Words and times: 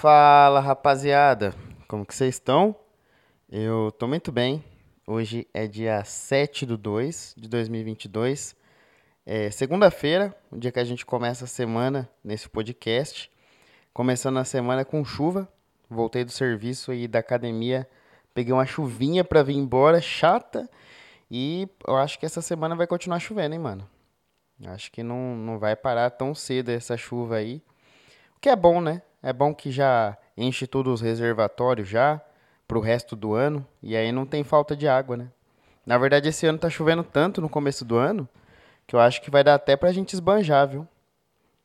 Fala 0.00 0.60
rapaziada, 0.60 1.54
como 1.88 2.04
que 2.04 2.14
vocês 2.14 2.34
estão? 2.34 2.76
Eu 3.50 3.90
tô 3.98 4.06
muito 4.06 4.30
bem. 4.30 4.62
Hoje 5.06 5.48
é 5.54 5.66
dia 5.66 6.04
7 6.04 6.66
do 6.66 6.76
2 6.76 7.32
de 7.34 7.48
2022. 7.48 8.54
É 9.24 9.50
segunda-feira, 9.50 10.36
o 10.52 10.58
dia 10.58 10.70
que 10.70 10.78
a 10.78 10.84
gente 10.84 11.06
começa 11.06 11.46
a 11.46 11.48
semana 11.48 12.06
nesse 12.22 12.46
podcast. 12.46 13.30
Começando 13.94 14.36
a 14.36 14.44
semana 14.44 14.84
com 14.84 15.02
chuva. 15.02 15.48
Voltei 15.88 16.26
do 16.26 16.30
serviço 16.30 16.92
e 16.92 17.08
da 17.08 17.20
academia. 17.20 17.88
Peguei 18.34 18.52
uma 18.52 18.66
chuvinha 18.66 19.24
pra 19.24 19.42
vir 19.42 19.56
embora, 19.56 19.98
chata. 19.98 20.68
E 21.30 21.70
eu 21.88 21.96
acho 21.96 22.18
que 22.18 22.26
essa 22.26 22.42
semana 22.42 22.76
vai 22.76 22.86
continuar 22.86 23.18
chovendo, 23.18 23.54
hein, 23.54 23.60
mano? 23.60 23.88
Acho 24.66 24.92
que 24.92 25.02
não, 25.02 25.34
não 25.34 25.58
vai 25.58 25.74
parar 25.74 26.10
tão 26.10 26.34
cedo 26.34 26.68
essa 26.68 26.98
chuva 26.98 27.36
aí. 27.36 27.62
O 28.36 28.40
que 28.40 28.50
é 28.50 28.54
bom, 28.54 28.82
né? 28.82 29.00
É 29.26 29.32
bom 29.32 29.52
que 29.52 29.72
já 29.72 30.16
enche 30.36 30.68
todos 30.68 30.92
os 30.92 31.00
reservatórios 31.00 31.88
já 31.88 32.20
pro 32.68 32.78
resto 32.78 33.16
do 33.16 33.34
ano 33.34 33.66
e 33.82 33.96
aí 33.96 34.12
não 34.12 34.24
tem 34.24 34.44
falta 34.44 34.76
de 34.76 34.86
água, 34.86 35.16
né? 35.16 35.28
Na 35.84 35.98
verdade, 35.98 36.28
esse 36.28 36.46
ano 36.46 36.60
tá 36.60 36.70
chovendo 36.70 37.02
tanto 37.02 37.40
no 37.40 37.48
começo 37.48 37.84
do 37.84 37.96
ano 37.96 38.28
que 38.86 38.94
eu 38.94 39.00
acho 39.00 39.20
que 39.20 39.28
vai 39.28 39.42
dar 39.42 39.56
até 39.56 39.76
pra 39.76 39.90
gente 39.90 40.12
esbanjar, 40.12 40.68
viu? 40.68 40.86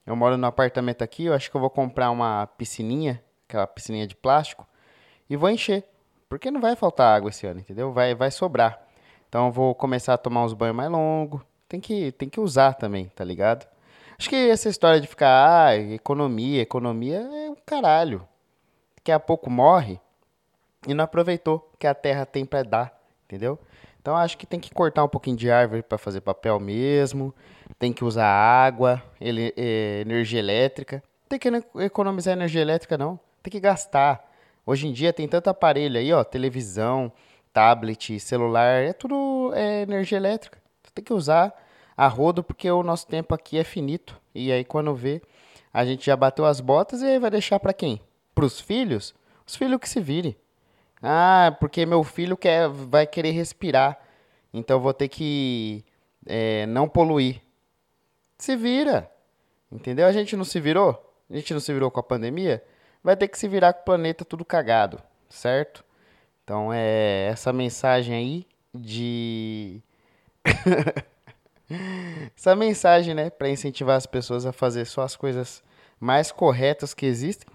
Eu 0.07 0.15
moro 0.15 0.37
no 0.37 0.47
apartamento 0.47 1.03
aqui, 1.03 1.25
eu 1.25 1.35
acho 1.35 1.51
que 1.51 1.55
eu 1.55 1.61
vou 1.61 1.69
comprar 1.69 2.09
uma 2.09 2.47
piscininha, 2.47 3.23
aquela 3.47 3.67
piscininha 3.67 4.07
de 4.07 4.15
plástico, 4.15 4.67
e 5.29 5.35
vou 5.35 5.47
encher. 5.47 5.83
Porque 6.27 6.49
não 6.49 6.61
vai 6.61 6.75
faltar 6.75 7.15
água 7.15 7.29
esse 7.29 7.45
ano, 7.45 7.59
entendeu? 7.59 7.93
Vai, 7.93 8.15
vai 8.15 8.31
sobrar. 8.31 8.81
Então 9.29 9.45
eu 9.45 9.51
vou 9.51 9.75
começar 9.75 10.15
a 10.15 10.17
tomar 10.17 10.43
uns 10.43 10.55
banhos 10.55 10.75
mais 10.75 10.89
longos. 10.89 11.41
Tem 11.69 11.79
que, 11.79 12.11
tem 12.13 12.27
que 12.27 12.39
usar 12.39 12.73
também, 12.73 13.05
tá 13.09 13.23
ligado? 13.23 13.67
Acho 14.21 14.29
que 14.29 14.35
essa 14.35 14.69
história 14.69 15.01
de 15.01 15.07
ficar, 15.07 15.65
ah, 15.65 15.75
economia, 15.75 16.61
economia 16.61 17.27
é 17.33 17.40
caralho. 17.65 18.27
Daqui 18.95 19.11
a 19.11 19.19
pouco 19.19 19.49
morre 19.49 19.99
e 20.87 20.93
não 20.93 21.03
aproveitou 21.03 21.71
que 21.79 21.87
a 21.87 21.93
terra 21.93 22.25
tem 22.25 22.45
para 22.45 22.63
dar, 22.63 23.01
entendeu? 23.25 23.59
Então 24.01 24.15
acho 24.17 24.37
que 24.37 24.47
tem 24.47 24.59
que 24.59 24.73
cortar 24.73 25.03
um 25.03 25.07
pouquinho 25.07 25.37
de 25.37 25.51
árvore 25.51 25.83
para 25.83 25.97
fazer 25.97 26.21
papel 26.21 26.59
mesmo, 26.59 27.33
tem 27.77 27.93
que 27.93 28.03
usar 28.03 28.27
água, 28.27 29.01
ele, 29.19 29.53
é, 29.55 30.01
energia 30.01 30.39
elétrica. 30.39 31.03
Tem 31.29 31.39
que 31.39 31.49
economizar 31.79 32.33
energia 32.33 32.61
elétrica 32.61 32.97
não, 32.97 33.19
tem 33.43 33.51
que 33.51 33.59
gastar. 33.59 34.27
Hoje 34.65 34.87
em 34.87 34.91
dia 34.91 35.13
tem 35.13 35.27
tanto 35.27 35.49
aparelho 35.49 35.97
aí, 35.97 36.11
ó, 36.11 36.23
televisão, 36.23 37.11
tablet, 37.53 38.19
celular, 38.19 38.83
é 38.83 38.93
tudo 38.93 39.51
é, 39.53 39.83
energia 39.83 40.17
elétrica. 40.17 40.59
Tem 40.93 41.05
que 41.05 41.13
usar 41.13 41.53
a 41.95 42.07
rodo 42.07 42.43
porque 42.43 42.69
o 42.69 42.83
nosso 42.83 43.07
tempo 43.07 43.33
aqui 43.33 43.57
é 43.57 43.63
finito. 43.63 44.19
E 44.33 44.51
aí 44.51 44.65
quando 44.65 44.93
vê, 44.93 45.21
a 45.73 45.85
gente 45.85 46.05
já 46.05 46.15
bateu 46.15 46.45
as 46.45 46.59
botas 46.59 47.01
e 47.01 47.05
aí 47.05 47.19
vai 47.19 47.31
deixar 47.31 47.59
para 47.59 47.73
quem? 47.73 48.01
Para 48.35 48.45
os 48.45 48.59
filhos? 48.59 49.13
Os 49.45 49.55
filhos 49.55 49.79
que 49.79 49.89
se 49.89 49.99
virem. 49.99 50.35
Ah, 51.01 51.55
porque 51.59 51.85
meu 51.85 52.03
filho 52.03 52.37
quer, 52.37 52.67
vai 52.67 53.07
querer 53.07 53.31
respirar. 53.31 53.97
Então 54.53 54.79
vou 54.79 54.93
ter 54.93 55.07
que 55.07 55.83
é, 56.25 56.65
não 56.67 56.87
poluir. 56.87 57.41
Se 58.37 58.55
vira. 58.55 59.09
Entendeu? 59.71 60.05
A 60.05 60.11
gente 60.11 60.35
não 60.35 60.43
se 60.43 60.59
virou? 60.59 61.13
A 61.29 61.35
gente 61.35 61.53
não 61.53 61.61
se 61.61 61.71
virou 61.73 61.89
com 61.89 61.99
a 61.99 62.03
pandemia? 62.03 62.63
Vai 63.03 63.15
ter 63.15 63.27
que 63.27 63.37
se 63.37 63.47
virar 63.47 63.73
com 63.73 63.81
o 63.81 63.85
planeta 63.85 64.25
tudo 64.25 64.43
cagado, 64.43 65.01
certo? 65.29 65.83
Então 66.43 66.71
é 66.73 67.27
essa 67.31 67.53
mensagem 67.53 68.13
aí 68.13 68.47
de 68.73 69.81
essa 72.35 72.55
mensagem, 72.55 73.13
né, 73.13 73.29
para 73.29 73.49
incentivar 73.49 73.95
as 73.95 74.05
pessoas 74.05 74.45
a 74.45 74.51
fazer 74.51 74.85
só 74.85 75.01
as 75.01 75.15
coisas 75.15 75.63
mais 75.99 76.31
corretas 76.31 76.93
que 76.93 77.05
existem. 77.05 77.47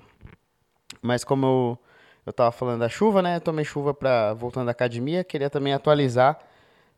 Mas 1.03 1.25
como 1.25 1.47
eu, 1.47 1.78
eu 2.27 2.33
tava 2.33 2.53
falando 2.53 2.81
da 2.81 2.89
chuva, 2.89 3.22
né, 3.22 3.37
eu 3.37 3.41
tomei 3.41 3.64
chuva 3.64 3.92
para 3.94 4.34
voltando 4.34 4.67
da 4.67 4.72
academia, 4.72 5.25
queria 5.25 5.50
também 5.50 5.72
atualizar 5.72 6.39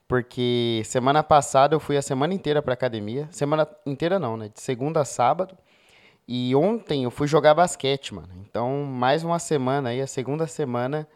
porque 0.08 0.80
semana 0.86 1.22
passada 1.22 1.76
eu 1.76 1.80
fui 1.80 1.98
a 1.98 2.02
semana 2.02 2.32
inteira 2.32 2.62
para 2.62 2.72
academia, 2.72 3.28
semana 3.30 3.68
inteira 3.84 4.18
não, 4.18 4.38
né, 4.38 4.48
de 4.48 4.58
segunda 4.58 5.02
a 5.02 5.04
sábado. 5.04 5.56
E 6.26 6.54
ontem 6.56 7.04
eu 7.04 7.10
fui 7.10 7.26
jogar 7.26 7.54
basquete, 7.54 8.14
mano. 8.14 8.28
Então, 8.40 8.84
mais 8.84 9.22
uma 9.22 9.38
semana 9.38 9.90
aí, 9.90 10.00
a 10.00 10.06
segunda 10.06 10.46
semana 10.46 11.06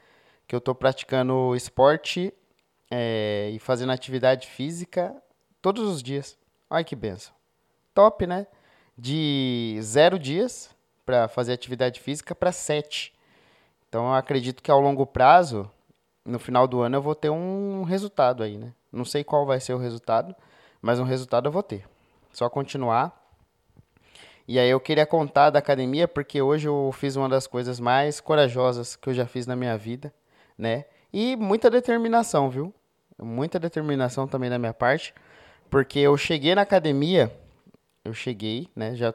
que 0.47 0.55
eu 0.55 0.61
tô 0.61 0.75
praticando 0.75 1.57
esporte 1.57 2.33
é, 2.91 3.51
e 3.53 3.59
fazendo 3.59 3.93
atividade 3.93 4.47
física 4.47 5.15
todos 5.62 5.89
os 5.89 6.03
dias. 6.03 6.37
Olha 6.69 6.84
que 6.84 6.97
benção. 6.97 7.33
Top, 7.95 8.27
né? 8.27 8.47
De 8.99 9.78
zero 9.81 10.19
dias 10.19 10.75
para 11.06 11.28
fazer 11.28 11.53
atividade 11.53 12.00
física 12.00 12.34
para 12.34 12.53
sete. 12.53 13.15
Então 13.89 14.06
eu 14.06 14.15
acredito 14.15 14.62
que 14.62 14.71
ao 14.71 14.81
longo 14.81 15.06
prazo, 15.06 15.71
no 16.25 16.39
final 16.39 16.67
do 16.67 16.81
ano, 16.81 16.97
eu 16.97 17.03
vou 17.03 17.15
ter 17.15 17.31
um 17.31 17.84
resultado 17.84 18.43
aí, 18.43 18.59
né? 18.59 18.73
Não 18.91 19.05
sei 19.05 19.25
qual 19.25 19.47
vai 19.47 19.61
ser 19.61 19.75
o 19.75 19.78
resultado, 19.78 20.34
mas 20.81 20.99
um 20.99 21.05
resultado 21.05 21.47
eu 21.47 21.53
vou 21.53 21.62
ter. 21.62 21.87
Só 22.33 22.49
continuar. 22.49 23.21
E 24.47 24.59
aí 24.59 24.69
eu 24.69 24.81
queria 24.81 25.06
contar 25.06 25.50
da 25.50 25.59
academia 25.59 26.09
porque 26.09 26.43
hoje 26.43 26.69
eu 26.69 26.91
fiz 26.93 27.17
uma 27.17 27.29
das 27.29 27.47
coisas 27.47 27.79
mais 27.79 28.21
corajosas 28.21 28.97
que 28.97 29.09
eu 29.09 29.15
já 29.15 29.27
fiz 29.27 29.47
na 29.47 29.55
minha 29.55 29.77
vida, 29.79 30.12
né? 30.59 30.84
E 31.12 31.37
muita 31.37 31.71
determinação, 31.71 32.50
viu? 32.50 32.75
Muita 33.21 33.59
determinação 33.59 34.27
também 34.27 34.50
da 34.50 34.59
minha 34.59 34.75
parte. 34.75 35.15
Porque 35.72 36.00
eu 36.00 36.19
cheguei 36.19 36.55
na 36.55 36.60
academia, 36.60 37.34
eu 38.05 38.12
cheguei, 38.12 38.69
né? 38.77 38.94
Já 38.94 39.15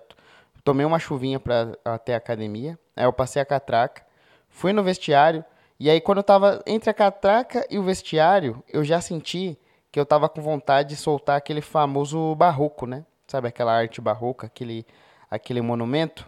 tomei 0.63 0.87
uma 0.87 0.97
chuvinha 0.97 1.39
para 1.39 1.77
até 1.85 2.15
a 2.15 2.17
academia. 2.17 2.79
Aí 2.95 3.05
eu 3.05 3.13
passei 3.13 3.39
a 3.39 3.45
catraca, 3.45 4.03
fui 4.49 4.73
no 4.73 4.81
vestiário. 4.81 5.45
E 5.79 5.87
aí, 5.87 6.01
quando 6.01 6.17
eu 6.17 6.23
tava 6.23 6.63
entre 6.65 6.89
a 6.89 6.95
catraca 6.95 7.63
e 7.69 7.77
o 7.77 7.83
vestiário, 7.83 8.63
eu 8.73 8.83
já 8.83 8.99
senti 8.99 9.55
que 9.91 9.99
eu 9.99 10.05
tava 10.05 10.27
com 10.27 10.41
vontade 10.41 10.89
de 10.89 10.95
soltar 10.95 11.37
aquele 11.37 11.61
famoso 11.61 12.33
barroco, 12.33 12.87
né? 12.87 13.05
Sabe 13.27 13.47
aquela 13.47 13.77
arte 13.77 14.01
barroca, 14.01 14.47
aquele, 14.47 14.83
aquele 15.29 15.61
monumento? 15.61 16.27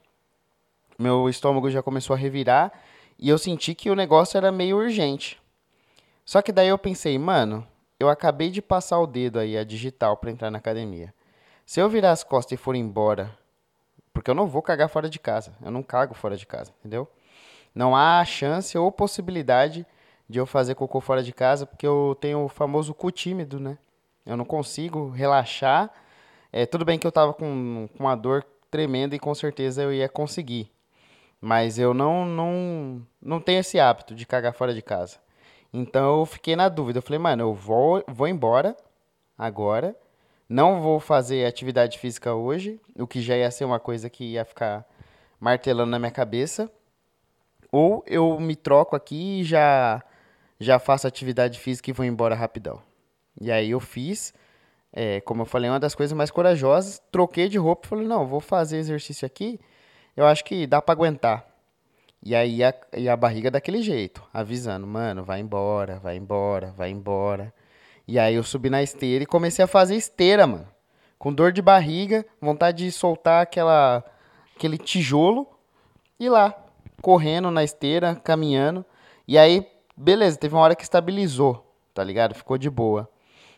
Meu 0.96 1.28
estômago 1.28 1.72
já 1.72 1.82
começou 1.82 2.14
a 2.14 2.20
revirar 2.20 2.72
e 3.18 3.30
eu 3.30 3.40
senti 3.40 3.74
que 3.74 3.90
o 3.90 3.96
negócio 3.96 4.38
era 4.38 4.52
meio 4.52 4.78
urgente. 4.78 5.42
Só 6.24 6.40
que 6.40 6.52
daí 6.52 6.68
eu 6.68 6.78
pensei, 6.78 7.18
mano, 7.18 7.66
eu 8.00 8.10
acabei 8.10 8.50
de 8.50 8.62
passar 8.62 9.00
o 9.00 9.06
dedo 9.06 9.40
aí, 9.40 9.58
a 9.58 9.64
digital, 9.64 10.16
para 10.18 10.32
entrar 10.32 10.50
na 10.50 10.58
academia. 10.58 11.14
Se 11.66 11.80
eu 11.80 11.90
virar 11.90 12.12
as 12.12 12.24
costas 12.24 12.54
e 12.54 12.62
for 12.62 12.76
embora, 12.76 13.38
porque 14.14 14.32
eu 14.32 14.36
não 14.36 14.48
vou 14.48 14.62
cagar 14.62 14.90
fora 14.90 15.10
de 15.10 15.20
casa, 15.20 15.54
eu 15.62 15.70
não 15.70 15.84
cago 15.84 16.14
fora 16.14 16.36
de 16.38 16.46
casa, 16.46 16.74
entendeu? 16.80 17.08
Não 17.76 17.96
há 17.96 18.24
chance 18.26 18.78
ou 18.78 18.92
possibilidade 18.92 19.86
de 20.28 20.40
eu 20.40 20.46
fazer 20.46 20.76
cocô 20.76 21.02
fora 21.02 21.22
de 21.22 21.34
casa, 21.34 21.66
porque 21.66 21.86
eu 21.86 22.18
tenho 22.20 22.46
o 22.46 22.50
famoso 22.50 22.94
cu 22.94 23.12
tímido, 23.12 23.60
né? 23.60 23.78
Eu 24.26 24.38
não 24.38 24.46
consigo 24.46 25.10
relaxar. 25.10 25.92
É, 26.52 26.66
tudo 26.66 26.86
bem 26.86 26.98
que 27.00 27.06
eu 27.06 27.12
tava 27.12 27.34
com, 27.34 27.90
com 27.96 28.04
uma 28.04 28.16
dor 28.16 28.46
tremenda 28.70 29.16
e 29.16 29.20
com 29.20 29.34
certeza 29.34 29.82
eu 29.82 29.94
ia 29.94 30.08
conseguir. 30.08 30.72
Mas 31.42 31.80
eu 31.80 31.94
não, 31.94 32.26
não, 32.26 33.02
não 33.22 33.40
tenho 33.40 33.60
esse 33.60 33.80
hábito 33.80 34.14
de 34.14 34.26
cagar 34.26 34.54
fora 34.54 34.74
de 34.74 34.82
casa. 34.82 35.18
Então 35.74 36.20
eu 36.20 36.26
fiquei 36.26 36.56
na 36.56 36.68
dúvida. 36.70 37.00
Eu 37.00 37.04
falei, 37.04 37.20
mano, 37.20 37.44
eu 37.44 37.54
vou, 37.54 38.04
vou 38.08 38.28
embora 38.28 38.76
agora. 39.38 39.96
Não 40.48 40.82
vou 40.82 41.00
fazer 41.00 41.46
atividade 41.46 42.00
física 42.00 42.34
hoje, 42.34 42.82
o 42.96 43.06
que 43.06 43.22
já 43.22 43.38
ia 43.38 43.52
ser 43.52 43.66
uma 43.66 43.80
coisa 43.80 44.10
que 44.10 44.24
ia 44.24 44.44
ficar 44.44 44.84
martelando 45.40 45.92
na 45.92 46.00
minha 46.00 46.12
cabeça. 46.12 46.72
Ou 47.72 48.04
eu 48.08 48.40
me 48.40 48.56
troco 48.56 48.96
aqui 48.96 49.42
e 49.42 49.44
já, 49.44 50.04
já 50.60 50.80
faço 50.80 51.06
atividade 51.06 51.60
física 51.60 51.92
e 51.92 51.94
vou 51.94 52.04
embora 52.04 52.34
rapidão. 52.34 52.82
E 53.40 53.52
aí 53.52 53.70
eu 53.70 53.80
fiz, 53.80 54.34
é, 54.92 55.22
como 55.22 55.44
eu 55.44 55.46
falei, 55.46 55.70
uma 55.70 55.80
das 55.80 55.94
coisas 55.94 56.18
mais 56.18 56.32
corajosas. 56.32 57.00
Troquei 57.12 57.48
de 57.48 57.60
roupa 57.60 57.86
e 57.86 57.90
falei, 57.90 58.08
não, 58.08 58.26
vou 58.26 58.40
fazer 58.40 58.78
exercício 58.78 59.28
aqui. 59.28 59.60
Eu 60.18 60.26
acho 60.26 60.44
que 60.44 60.66
dá 60.66 60.82
para 60.82 60.94
aguentar. 60.94 61.49
E 62.22 62.36
aí 62.36 62.64
a, 62.64 62.74
e 62.98 63.08
a 63.08 63.16
barriga 63.16 63.50
daquele 63.50 63.82
jeito, 63.82 64.22
avisando, 64.34 64.86
mano, 64.86 65.24
vai 65.24 65.40
embora, 65.40 66.00
vai 66.00 66.18
embora, 66.18 66.74
vai 66.78 66.90
embora. 66.90 67.54
E 68.08 68.20
aí 68.20 68.36
eu 68.36 68.44
subi 68.44 68.70
na 68.70 68.84
esteira 68.84 69.24
e 69.24 69.28
comecei 69.28 69.64
a 69.64 69.68
fazer 69.68 69.96
esteira, 69.96 70.46
mano. 70.46 70.68
Com 71.18 71.34
dor 71.34 71.52
de 71.52 71.62
barriga, 71.62 72.26
vontade 72.42 72.86
de 72.86 72.92
soltar 72.92 73.44
aquela 73.44 74.04
aquele 74.56 74.78
tijolo 74.78 75.48
e 76.20 76.28
lá, 76.28 76.54
correndo 77.02 77.50
na 77.50 77.64
esteira, 77.64 78.16
caminhando. 78.16 78.86
E 79.26 79.38
aí, 79.38 79.66
beleza, 79.96 80.38
teve 80.38 80.56
uma 80.56 80.62
hora 80.62 80.76
que 80.76 80.84
estabilizou, 80.84 81.74
tá 81.94 82.04
ligado? 82.04 82.36
Ficou 82.36 82.58
de 82.58 82.70
boa. 82.70 83.10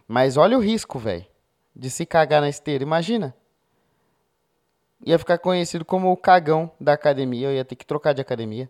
Mas 0.07 0.37
olha 0.37 0.57
o 0.57 0.61
risco, 0.61 0.99
velho, 0.99 1.25
de 1.75 1.89
se 1.89 2.05
cagar 2.05 2.41
na 2.41 2.49
esteira, 2.49 2.83
imagina 2.83 3.33
ia 5.05 5.17
ficar 5.19 5.37
conhecido 5.37 5.83
como 5.83 6.11
o 6.11 6.17
cagão 6.17 6.71
da 6.79 6.93
academia, 6.93 7.47
eu 7.47 7.53
ia 7.55 7.65
ter 7.65 7.75
que 7.75 7.85
trocar 7.85 8.13
de 8.13 8.21
academia. 8.21 8.69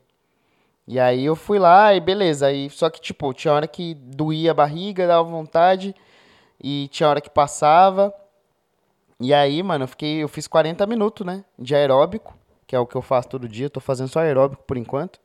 E 0.87 0.99
aí 0.99 1.25
eu 1.25 1.35
fui 1.35 1.59
lá 1.59 1.93
e 1.93 1.99
beleza, 1.99 2.47
aí 2.47 2.69
só 2.69 2.89
que 2.89 2.99
tipo, 2.99 3.33
tinha 3.33 3.53
hora 3.53 3.67
que 3.67 3.93
doía 3.93 4.51
a 4.51 4.53
barriga, 4.53 5.07
dava 5.07 5.23
vontade, 5.23 5.95
e 6.61 6.87
tinha 6.89 7.09
hora 7.09 7.21
que 7.21 7.29
passava. 7.29 8.13
E 9.19 9.33
aí, 9.33 9.61
mano, 9.61 9.83
eu 9.83 9.87
fiquei, 9.87 10.23
eu 10.23 10.27
fiz 10.27 10.47
40 10.47 10.85
minutos, 10.87 11.25
né, 11.25 11.43
de 11.57 11.75
aeróbico, 11.75 12.35
que 12.65 12.75
é 12.75 12.79
o 12.79 12.87
que 12.87 12.95
eu 12.95 13.01
faço 13.01 13.29
todo 13.29 13.47
dia. 13.47 13.69
Tô 13.69 13.79
fazendo 13.79 14.09
só 14.09 14.19
aeróbico 14.19 14.63
por 14.63 14.77
enquanto. 14.77 15.19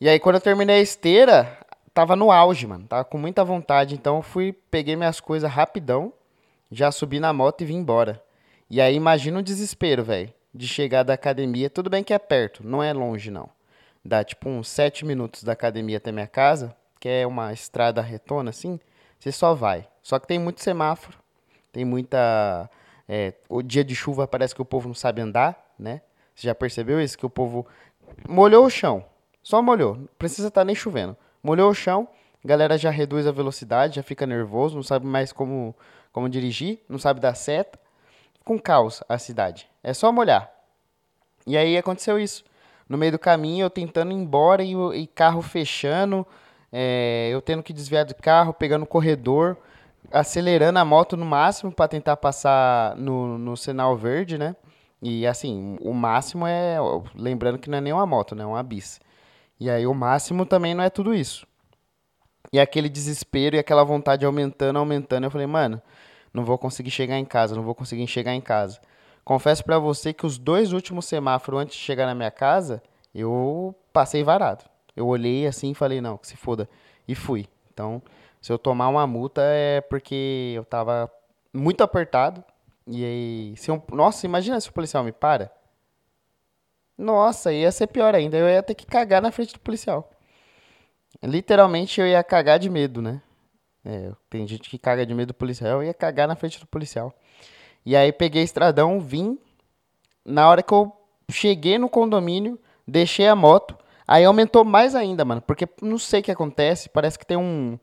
E 0.00 0.08
aí, 0.08 0.18
quando 0.18 0.36
eu 0.36 0.40
terminei 0.40 0.76
a 0.76 0.80
esteira, 0.80 1.58
tava 1.92 2.14
no 2.16 2.30
auge, 2.30 2.66
mano. 2.66 2.86
Tava 2.86 3.04
com 3.04 3.18
muita 3.18 3.44
vontade. 3.44 3.94
Então, 3.94 4.16
eu 4.16 4.22
fui, 4.22 4.52
peguei 4.70 4.96
minhas 4.96 5.20
coisas 5.20 5.50
rapidão, 5.50 6.12
já 6.70 6.90
subi 6.90 7.20
na 7.20 7.32
moto 7.32 7.62
e 7.62 7.64
vim 7.64 7.76
embora. 7.76 8.22
E 8.68 8.80
aí, 8.80 8.94
imagina 8.94 9.38
o 9.38 9.42
desespero, 9.42 10.02
velho, 10.02 10.32
de 10.52 10.66
chegar 10.66 11.02
da 11.02 11.14
academia. 11.14 11.70
Tudo 11.70 11.88
bem 11.88 12.02
que 12.02 12.12
é 12.12 12.18
perto, 12.18 12.66
não 12.66 12.82
é 12.82 12.92
longe, 12.92 13.30
não. 13.30 13.48
Dá 14.04 14.22
tipo 14.24 14.48
uns 14.48 14.68
sete 14.68 15.04
minutos 15.04 15.42
da 15.42 15.52
academia 15.52 15.96
até 15.96 16.12
minha 16.12 16.26
casa, 16.26 16.74
que 17.00 17.08
é 17.08 17.26
uma 17.26 17.52
estrada 17.52 18.00
retona 18.00 18.50
assim. 18.50 18.78
Você 19.18 19.32
só 19.32 19.54
vai. 19.54 19.86
Só 20.02 20.18
que 20.18 20.26
tem 20.26 20.38
muito 20.38 20.62
semáforo, 20.62 21.18
tem 21.72 21.84
muita. 21.84 22.70
É, 23.08 23.34
o 23.48 23.62
dia 23.62 23.84
de 23.84 23.94
chuva 23.94 24.26
parece 24.26 24.54
que 24.54 24.62
o 24.62 24.64
povo 24.64 24.88
não 24.88 24.94
sabe 24.94 25.20
andar, 25.20 25.74
né? 25.78 26.00
Você 26.34 26.46
já 26.46 26.54
percebeu 26.54 27.00
isso? 27.00 27.16
Que 27.16 27.26
o 27.26 27.30
povo 27.30 27.66
molhou 28.28 28.66
o 28.66 28.70
chão. 28.70 29.04
Só 29.42 29.62
molhou. 29.62 29.96
Não 29.96 30.08
precisa 30.18 30.48
estar 30.48 30.62
tá 30.62 30.64
nem 30.64 30.74
chovendo. 30.74 31.16
Molhou 31.42 31.70
o 31.70 31.74
chão, 31.74 32.08
a 32.44 32.48
galera 32.48 32.76
já 32.76 32.90
reduz 32.90 33.26
a 33.26 33.32
velocidade, 33.32 33.96
já 33.96 34.02
fica 34.02 34.26
nervoso, 34.26 34.74
não 34.74 34.82
sabe 34.82 35.06
mais 35.06 35.32
como, 35.32 35.74
como 36.12 36.28
dirigir, 36.28 36.80
não 36.88 36.98
sabe 36.98 37.20
dar 37.20 37.34
seta. 37.34 37.78
Com 38.46 38.60
caos 38.60 39.02
a 39.08 39.18
cidade. 39.18 39.68
É 39.82 39.92
só 39.92 40.12
molhar. 40.12 40.48
E 41.44 41.56
aí 41.56 41.76
aconteceu 41.76 42.16
isso. 42.16 42.44
No 42.88 42.96
meio 42.96 43.10
do 43.10 43.18
caminho, 43.18 43.64
eu 43.64 43.70
tentando 43.70 44.12
ir 44.12 44.14
embora 44.14 44.62
e, 44.62 44.72
e 44.94 45.06
carro 45.08 45.42
fechando, 45.42 46.24
é, 46.72 47.28
eu 47.32 47.42
tendo 47.42 47.60
que 47.60 47.72
desviar 47.72 48.04
do 48.04 48.14
carro, 48.14 48.54
pegando 48.54 48.84
o 48.84 48.86
corredor, 48.86 49.56
acelerando 50.12 50.78
a 50.78 50.84
moto 50.84 51.16
no 51.16 51.24
máximo 51.24 51.72
para 51.72 51.88
tentar 51.88 52.16
passar 52.18 52.94
no, 52.96 53.36
no 53.36 53.56
sinal 53.56 53.96
verde, 53.96 54.38
né? 54.38 54.54
E 55.02 55.26
assim, 55.26 55.76
o 55.80 55.92
máximo 55.92 56.46
é. 56.46 56.76
Lembrando 57.16 57.58
que 57.58 57.68
não 57.68 57.78
é 57.78 57.80
nem 57.80 57.92
uma 57.92 58.06
moto, 58.06 58.36
né? 58.36 58.44
É 58.44 58.46
uma 58.46 58.62
bis. 58.62 59.00
E 59.58 59.68
aí 59.68 59.88
o 59.88 59.92
máximo 59.94 60.46
também 60.46 60.72
não 60.72 60.84
é 60.84 60.90
tudo 60.90 61.12
isso. 61.12 61.44
E 62.52 62.60
aquele 62.60 62.88
desespero 62.88 63.56
e 63.56 63.58
aquela 63.58 63.82
vontade 63.82 64.24
aumentando, 64.24 64.78
aumentando. 64.78 65.24
Eu 65.24 65.32
falei, 65.32 65.48
mano, 65.48 65.82
não 66.36 66.44
vou 66.44 66.58
conseguir 66.58 66.90
chegar 66.90 67.18
em 67.18 67.24
casa, 67.24 67.56
não 67.56 67.62
vou 67.62 67.74
conseguir 67.74 68.06
chegar 68.06 68.34
em 68.34 68.42
casa. 68.42 68.78
Confesso 69.24 69.64
para 69.64 69.78
você 69.78 70.12
que 70.12 70.26
os 70.26 70.36
dois 70.36 70.72
últimos 70.72 71.06
semáforos 71.06 71.62
antes 71.62 71.76
de 71.76 71.82
chegar 71.82 72.04
na 72.04 72.14
minha 72.14 72.30
casa, 72.30 72.82
eu 73.14 73.74
passei 73.90 74.22
varado. 74.22 74.64
Eu 74.94 75.06
olhei 75.06 75.46
assim 75.46 75.70
e 75.70 75.74
falei, 75.74 76.00
não, 76.00 76.18
que 76.18 76.28
se 76.28 76.36
foda. 76.36 76.68
E 77.08 77.14
fui. 77.14 77.46
Então, 77.72 78.02
se 78.40 78.52
eu 78.52 78.58
tomar 78.58 78.88
uma 78.88 79.06
multa 79.06 79.40
é 79.42 79.80
porque 79.80 80.52
eu 80.54 80.64
tava 80.64 81.10
muito 81.52 81.82
apertado. 81.82 82.44
E 82.86 83.02
aí, 83.02 83.54
se 83.56 83.70
eu, 83.70 83.82
nossa, 83.90 84.26
imagina 84.26 84.60
se 84.60 84.68
o 84.68 84.72
policial 84.72 85.02
me 85.02 85.12
para. 85.12 85.50
Nossa, 86.98 87.52
ia 87.52 87.72
ser 87.72 87.86
pior 87.86 88.14
ainda. 88.14 88.36
Eu 88.36 88.46
ia 88.48 88.62
ter 88.62 88.74
que 88.74 88.86
cagar 88.86 89.22
na 89.22 89.32
frente 89.32 89.54
do 89.54 89.60
policial. 89.60 90.10
Literalmente 91.22 91.98
eu 92.00 92.06
ia 92.06 92.22
cagar 92.22 92.58
de 92.58 92.68
medo, 92.68 93.00
né? 93.00 93.22
É, 93.88 94.10
tem 94.28 94.44
gente 94.48 94.68
que 94.68 94.78
caga 94.78 95.06
de 95.06 95.14
medo 95.14 95.28
do 95.28 95.34
policial, 95.34 95.80
eu 95.80 95.86
ia 95.86 95.94
cagar 95.94 96.26
na 96.26 96.34
frente 96.34 96.58
do 96.58 96.66
policial. 96.66 97.14
E 97.84 97.94
aí 97.94 98.10
peguei 98.12 98.42
estradão, 98.42 98.98
vim. 98.98 99.38
Na 100.24 100.48
hora 100.48 100.60
que 100.60 100.72
eu 100.72 100.92
cheguei 101.30 101.78
no 101.78 101.88
condomínio, 101.88 102.58
deixei 102.86 103.28
a 103.28 103.36
moto. 103.36 103.78
Aí 104.04 104.24
aumentou 104.24 104.64
mais 104.64 104.96
ainda, 104.96 105.24
mano. 105.24 105.40
Porque 105.40 105.68
não 105.80 105.98
sei 105.98 106.18
o 106.18 106.22
que 106.24 106.32
acontece, 106.32 106.88
parece 106.88 107.16
que 107.16 107.24
tem 107.24 107.36
um, 107.36 107.78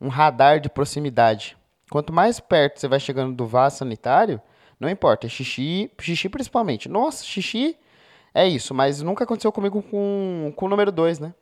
um 0.00 0.08
radar 0.08 0.58
de 0.58 0.68
proximidade. 0.68 1.56
Quanto 1.88 2.12
mais 2.12 2.40
perto 2.40 2.80
você 2.80 2.88
vai 2.88 2.98
chegando 2.98 3.32
do 3.32 3.46
vaso 3.46 3.78
sanitário, 3.78 4.42
não 4.80 4.88
importa, 4.88 5.28
é 5.28 5.30
xixi, 5.30 5.88
xixi 6.00 6.28
principalmente. 6.28 6.88
Nossa, 6.88 7.24
xixi 7.24 7.76
é 8.34 8.46
isso, 8.46 8.74
mas 8.74 9.02
nunca 9.02 9.22
aconteceu 9.22 9.52
comigo 9.52 9.82
com, 9.82 10.52
com 10.56 10.66
o 10.66 10.68
número 10.68 10.90
2, 10.90 11.20
né? 11.20 11.32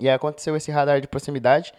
E 0.00 0.08
aí 0.08 0.14
aconteceu 0.14 0.56
esse 0.56 0.70
radar 0.70 1.02
de 1.02 1.06
proximidade. 1.06 1.72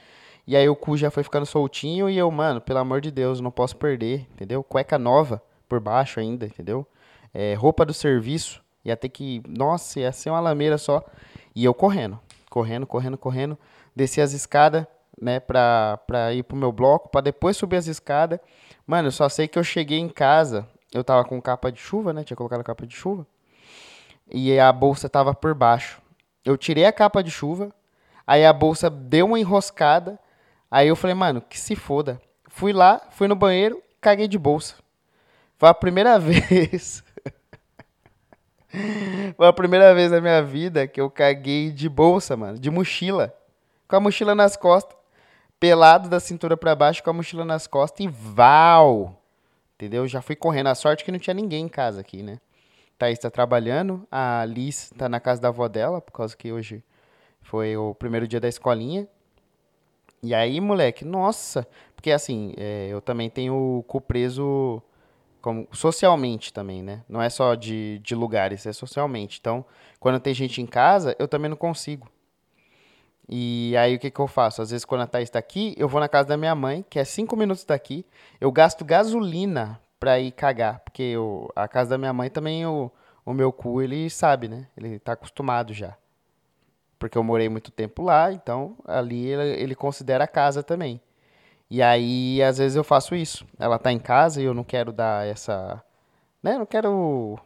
E 0.47 0.55
aí 0.55 0.67
o 0.69 0.75
cu 0.75 0.95
já 0.95 1.09
foi 1.09 1.23
ficando 1.23 1.45
soltinho 1.45 2.09
e 2.09 2.17
eu, 2.17 2.29
mano, 2.29 2.61
pelo 2.61 2.79
amor 2.79 3.01
de 3.01 3.11
Deus, 3.11 3.41
não 3.41 3.51
posso 3.51 3.75
perder, 3.75 4.27
entendeu? 4.33 4.63
Cueca 4.63 4.97
nova 4.97 5.41
por 5.67 5.79
baixo 5.79 6.19
ainda, 6.19 6.45
entendeu? 6.45 6.85
É, 7.33 7.53
roupa 7.55 7.85
do 7.85 7.93
serviço, 7.93 8.61
ia 8.83 8.95
ter 8.95 9.09
que. 9.09 9.41
Nossa, 9.47 9.99
ia 9.99 10.11
ser 10.11 10.29
uma 10.29 10.39
lameira 10.39 10.77
só. 10.77 11.03
E 11.55 11.65
eu 11.65 11.73
correndo, 11.73 12.19
correndo, 12.49 12.85
correndo, 12.85 13.17
correndo. 13.17 13.57
Desci 13.95 14.21
as 14.21 14.33
escadas, 14.33 14.85
né, 15.19 15.39
pra, 15.39 15.99
pra 16.05 16.33
ir 16.33 16.43
pro 16.43 16.55
meu 16.55 16.71
bloco, 16.71 17.09
pra 17.09 17.21
depois 17.21 17.57
subir 17.57 17.77
as 17.77 17.87
escadas. 17.87 18.39
Mano, 18.85 19.07
eu 19.07 19.11
só 19.11 19.27
sei 19.27 19.47
que 19.47 19.57
eu 19.57 19.63
cheguei 19.63 19.99
em 19.99 20.09
casa, 20.09 20.67
eu 20.93 21.03
tava 21.03 21.23
com 21.25 21.41
capa 21.41 21.71
de 21.71 21.79
chuva, 21.79 22.13
né? 22.13 22.23
Tinha 22.23 22.37
colocado 22.37 22.63
capa 22.63 22.85
de 22.85 22.95
chuva 22.95 23.25
e 24.29 24.59
a 24.59 24.71
bolsa 24.71 25.09
tava 25.09 25.33
por 25.33 25.53
baixo. 25.53 26.01
Eu 26.43 26.57
tirei 26.57 26.85
a 26.85 26.93
capa 26.93 27.23
de 27.23 27.31
chuva, 27.31 27.73
aí 28.25 28.45
a 28.45 28.53
bolsa 28.53 28.89
deu 28.89 29.25
uma 29.25 29.39
enroscada, 29.39 30.19
aí 30.69 30.87
eu 30.87 30.95
falei, 30.95 31.13
mano, 31.13 31.41
que 31.41 31.59
se 31.59 31.75
foda. 31.75 32.21
Fui 32.47 32.71
lá, 32.71 33.01
fui 33.11 33.27
no 33.27 33.35
banheiro, 33.35 33.81
caguei 33.99 34.27
de 34.27 34.37
bolsa. 34.37 34.75
Foi 35.57 35.69
a 35.69 35.73
primeira 35.73 36.17
vez. 36.19 37.03
Foi 39.37 39.47
a 39.47 39.53
primeira 39.53 39.93
vez 39.93 40.11
na 40.11 40.19
minha 40.19 40.43
vida 40.43 40.87
que 40.87 40.99
eu 40.99 41.09
caguei 41.09 41.71
de 41.71 41.87
bolsa, 41.87 42.35
mano, 42.35 42.59
de 42.59 42.69
mochila. 42.69 43.33
Com 43.87 43.95
a 43.95 43.99
mochila 43.99 44.35
nas 44.35 44.57
costas, 44.57 44.97
pelado 45.59 46.09
da 46.09 46.19
cintura 46.19 46.57
para 46.57 46.75
baixo 46.75 47.03
com 47.03 47.09
a 47.09 47.13
mochila 47.13 47.45
nas 47.45 47.67
costas 47.67 48.05
e 48.05 48.09
val. 48.09 49.21
Entendeu? 49.75 50.07
Já 50.07 50.21
fui 50.21 50.35
correndo. 50.35 50.67
A 50.67 50.75
sorte 50.75 51.03
que 51.03 51.11
não 51.11 51.19
tinha 51.19 51.33
ninguém 51.33 51.65
em 51.65 51.69
casa 51.69 52.01
aqui, 52.01 52.23
né? 52.23 52.39
Thaís 52.97 53.17
está 53.17 53.29
trabalhando, 53.29 54.07
a 54.09 54.45
Liz 54.45 54.91
está 54.91 55.09
na 55.09 55.19
casa 55.19 55.41
da 55.41 55.49
avó 55.49 55.67
dela, 55.67 55.99
por 55.99 56.13
causa 56.13 56.35
que 56.35 56.51
hoje 56.51 56.81
foi 57.41 57.75
o 57.75 57.93
primeiro 57.93 58.27
dia 58.27 58.39
da 58.39 58.47
escolinha. 58.47 59.07
E 60.23 60.33
aí, 60.33 60.59
moleque, 60.59 61.05
nossa, 61.05 61.67
porque 61.95 62.11
assim, 62.11 62.53
é, 62.57 62.87
eu 62.89 63.01
também 63.01 63.29
tenho 63.29 63.79
o 63.79 63.83
cu 63.83 64.01
preso 64.01 64.81
como, 65.41 65.67
socialmente 65.71 66.51
também, 66.51 66.81
né? 66.81 67.03
Não 67.07 67.21
é 67.21 67.29
só 67.29 67.53
de, 67.53 67.99
de 67.99 68.15
lugares, 68.15 68.65
é 68.65 68.73
socialmente. 68.73 69.37
Então, 69.39 69.63
quando 69.99 70.19
tem 70.19 70.33
gente 70.33 70.61
em 70.61 70.65
casa, 70.65 71.15
eu 71.19 71.27
também 71.27 71.49
não 71.49 71.57
consigo. 71.57 72.09
E 73.29 73.75
aí, 73.77 73.95
o 73.95 73.99
que, 73.99 74.09
que 74.11 74.19
eu 74.19 74.27
faço? 74.27 74.61
Às 74.61 74.71
vezes, 74.71 74.85
quando 74.85 75.01
a 75.01 75.07
Thaís 75.07 75.29
está 75.29 75.39
aqui, 75.39 75.75
eu 75.77 75.87
vou 75.87 75.99
na 75.99 76.07
casa 76.07 76.29
da 76.29 76.37
minha 76.37 76.55
mãe, 76.55 76.85
que 76.89 76.99
é 76.99 77.03
cinco 77.03 77.35
minutos 77.35 77.63
daqui. 77.63 78.05
Eu 78.39 78.51
gasto 78.51 78.85
gasolina 78.85 79.79
pra 79.99 80.19
ir 80.19 80.31
cagar. 80.31 80.79
Porque 80.79 81.03
eu, 81.03 81.51
a 81.55 81.67
casa 81.67 81.91
da 81.91 81.97
minha 81.97 82.13
mãe 82.13 82.29
também, 82.29 82.65
o, 82.65 82.91
o 83.25 83.33
meu 83.33 83.51
cu, 83.51 83.81
ele 83.81 84.09
sabe, 84.09 84.47
né? 84.47 84.67
Ele 84.77 84.99
tá 84.99 85.13
acostumado 85.13 85.73
já. 85.73 85.95
Porque 87.05 87.19
eu 87.19 87.23
morei 87.23 87.47
muito 87.47 87.69
tempo 87.69 88.01
lá, 88.01 88.33
então 88.33 88.75
ali 88.83 89.27
ele, 89.27 89.61
ele 89.61 89.75
considera 89.75 90.23
a 90.23 90.27
casa 90.27 90.63
também. 90.63 90.99
E 91.69 91.79
aí, 91.79 92.41
às 92.41 92.57
vezes 92.57 92.75
eu 92.75 92.83
faço 92.83 93.13
isso. 93.13 93.45
Ela 93.59 93.77
tá 93.77 93.91
em 93.91 93.99
casa 93.99 94.41
e 94.41 94.45
eu 94.45 94.55
não 94.55 94.63
quero 94.63 94.91
dar 94.91 95.23
essa. 95.27 95.83
Né? 96.41 96.57
Não 96.57 96.65
quero 96.65 97.37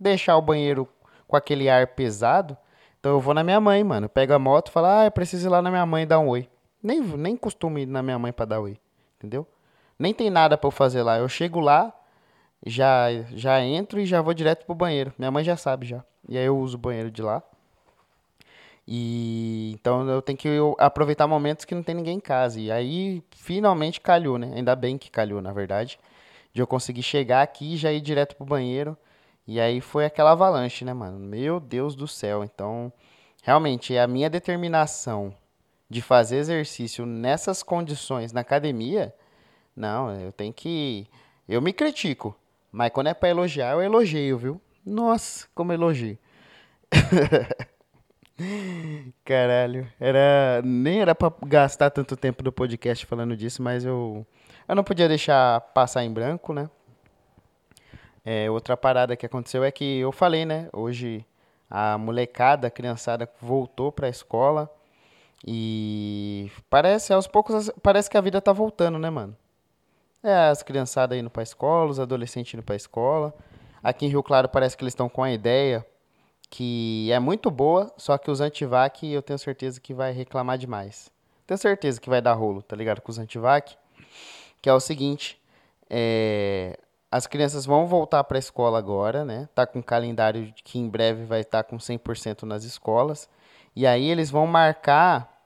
deixar 0.00 0.36
o 0.36 0.42
banheiro 0.42 0.88
com 1.28 1.36
aquele 1.36 1.70
ar 1.70 1.86
pesado. 1.86 2.56
Então 2.98 3.12
eu 3.12 3.20
vou 3.20 3.32
na 3.32 3.44
minha 3.44 3.60
mãe, 3.60 3.84
mano. 3.84 4.08
Pego 4.08 4.32
a 4.32 4.38
moto 4.38 4.68
e 4.68 4.72
falo, 4.72 4.88
ah, 4.88 5.04
eu 5.04 5.12
preciso 5.12 5.46
ir 5.46 5.50
lá 5.50 5.62
na 5.62 5.70
minha 5.70 5.86
mãe 5.86 6.04
dar 6.04 6.18
um 6.18 6.26
oi. 6.26 6.48
Nem, 6.82 7.00
nem 7.00 7.36
costumo 7.36 7.78
ir 7.78 7.86
na 7.86 8.02
minha 8.02 8.18
mãe 8.18 8.32
pra 8.32 8.46
dar 8.46 8.58
oi. 8.58 8.76
Entendeu? 9.16 9.46
Nem 9.96 10.12
tem 10.12 10.28
nada 10.28 10.58
para 10.58 10.66
eu 10.66 10.72
fazer 10.72 11.04
lá. 11.04 11.18
Eu 11.18 11.28
chego 11.28 11.60
lá, 11.60 11.92
já 12.66 13.12
já 13.32 13.60
entro 13.60 14.00
e 14.00 14.06
já 14.06 14.20
vou 14.20 14.34
direto 14.34 14.66
pro 14.66 14.74
banheiro. 14.74 15.12
Minha 15.16 15.30
mãe 15.30 15.44
já 15.44 15.56
sabe 15.56 15.86
já. 15.86 16.04
E 16.28 16.36
aí 16.36 16.46
eu 16.46 16.58
uso 16.58 16.76
o 16.76 16.80
banheiro 16.80 17.12
de 17.12 17.22
lá. 17.22 17.40
E 18.86 19.72
então 19.74 20.08
eu 20.08 20.22
tenho 20.22 20.38
que 20.38 20.48
aproveitar 20.78 21.26
momentos 21.26 21.64
que 21.64 21.74
não 21.74 21.82
tem 21.82 21.94
ninguém 21.94 22.16
em 22.16 22.20
casa. 22.20 22.60
E 22.60 22.70
aí 22.70 23.22
finalmente 23.36 24.00
calhou, 24.00 24.38
né? 24.38 24.52
Ainda 24.54 24.76
bem 24.76 24.98
que 24.98 25.10
calhou, 25.10 25.42
na 25.42 25.52
verdade. 25.52 25.98
De 26.52 26.62
eu 26.62 26.66
conseguir 26.66 27.02
chegar 27.02 27.42
aqui 27.42 27.74
e 27.74 27.76
já 27.76 27.92
ir 27.92 28.00
direto 28.00 28.36
pro 28.36 28.46
banheiro. 28.46 28.96
E 29.46 29.60
aí 29.60 29.80
foi 29.80 30.04
aquela 30.06 30.32
avalanche, 30.32 30.84
né, 30.84 30.92
mano? 30.94 31.18
Meu 31.18 31.60
Deus 31.60 31.94
do 31.94 32.08
céu. 32.08 32.44
Então, 32.44 32.92
realmente, 33.42 33.96
a 33.96 34.06
minha 34.06 34.30
determinação 34.30 35.34
de 35.88 36.02
fazer 36.02 36.36
exercício 36.38 37.06
nessas 37.06 37.62
condições 37.62 38.32
na 38.32 38.40
academia 38.40 39.14
não, 39.76 40.10
eu 40.18 40.32
tenho 40.32 40.52
que. 40.54 41.06
Eu 41.46 41.60
me 41.60 41.72
critico. 41.72 42.34
Mas 42.72 42.90
quando 42.90 43.08
é 43.08 43.14
pra 43.14 43.28
elogiar, 43.28 43.72
eu 43.72 43.82
elogio, 43.82 44.38
viu? 44.38 44.60
Nossa, 44.84 45.46
como 45.54 45.72
elogio. 45.72 46.18
Caralho, 49.24 49.90
era 49.98 50.60
nem 50.62 51.00
era 51.00 51.14
para 51.14 51.32
gastar 51.46 51.90
tanto 51.90 52.16
tempo 52.16 52.42
do 52.42 52.52
podcast 52.52 53.06
falando 53.06 53.36
disso, 53.36 53.62
mas 53.62 53.84
eu 53.84 54.26
eu 54.68 54.74
não 54.74 54.84
podia 54.84 55.08
deixar 55.08 55.60
passar 55.72 56.04
em 56.04 56.12
branco, 56.12 56.52
né? 56.52 56.68
É, 58.24 58.50
outra 58.50 58.76
parada 58.76 59.16
que 59.16 59.24
aconteceu 59.24 59.64
é 59.64 59.70
que 59.70 59.98
eu 59.98 60.12
falei, 60.12 60.44
né? 60.44 60.68
Hoje 60.72 61.24
a 61.70 61.96
molecada, 61.96 62.66
a 62.66 62.70
criançada 62.70 63.28
voltou 63.40 63.90
para 63.90 64.06
a 64.06 64.10
escola 64.10 64.70
e 65.46 66.50
parece 66.68 67.12
aos 67.12 67.26
poucos 67.26 67.70
parece 67.82 68.10
que 68.10 68.18
a 68.18 68.20
vida 68.20 68.40
tá 68.40 68.52
voltando, 68.52 68.98
né, 68.98 69.08
mano? 69.08 69.36
É, 70.22 70.48
as 70.48 70.62
criançadas 70.62 71.18
indo 71.18 71.30
pra 71.30 71.42
escola, 71.42 71.90
os 71.90 72.00
adolescentes 72.00 72.52
indo 72.52 72.62
pra 72.62 72.76
escola. 72.76 73.34
Aqui 73.82 74.06
em 74.06 74.08
Rio 74.08 74.22
Claro 74.22 74.48
parece 74.48 74.76
que 74.76 74.82
eles 74.82 74.92
estão 74.92 75.08
com 75.08 75.22
a 75.22 75.32
ideia 75.32 75.86
que 76.50 77.10
é 77.12 77.18
muito 77.18 77.50
boa, 77.50 77.92
só 77.96 78.16
que 78.16 78.30
os 78.30 78.40
antivac 78.40 79.06
eu 79.06 79.22
tenho 79.22 79.38
certeza 79.38 79.80
que 79.80 79.92
vai 79.92 80.12
reclamar 80.12 80.58
demais. 80.58 81.10
Tenho 81.46 81.58
certeza 81.58 82.00
que 82.00 82.08
vai 82.08 82.20
dar 82.20 82.34
rolo, 82.34 82.62
tá 82.62 82.74
ligado? 82.74 83.00
Com 83.00 83.10
os 83.10 83.18
antivac. 83.18 83.76
Que 84.60 84.68
é 84.68 84.72
o 84.72 84.80
seguinte, 84.80 85.40
é, 85.88 86.78
as 87.10 87.26
crianças 87.26 87.64
vão 87.64 87.86
voltar 87.86 88.24
para 88.24 88.36
a 88.36 88.38
escola 88.38 88.78
agora, 88.78 89.24
né? 89.24 89.48
Tá 89.54 89.66
com 89.66 89.78
um 89.78 89.82
calendário 89.82 90.52
que 90.64 90.78
em 90.78 90.88
breve 90.88 91.24
vai 91.24 91.40
estar 91.40 91.62
tá 91.62 91.68
com 91.68 91.76
100% 91.76 92.42
nas 92.42 92.64
escolas. 92.64 93.28
E 93.74 93.86
aí 93.86 94.10
eles 94.10 94.30
vão 94.30 94.46
marcar, 94.46 95.40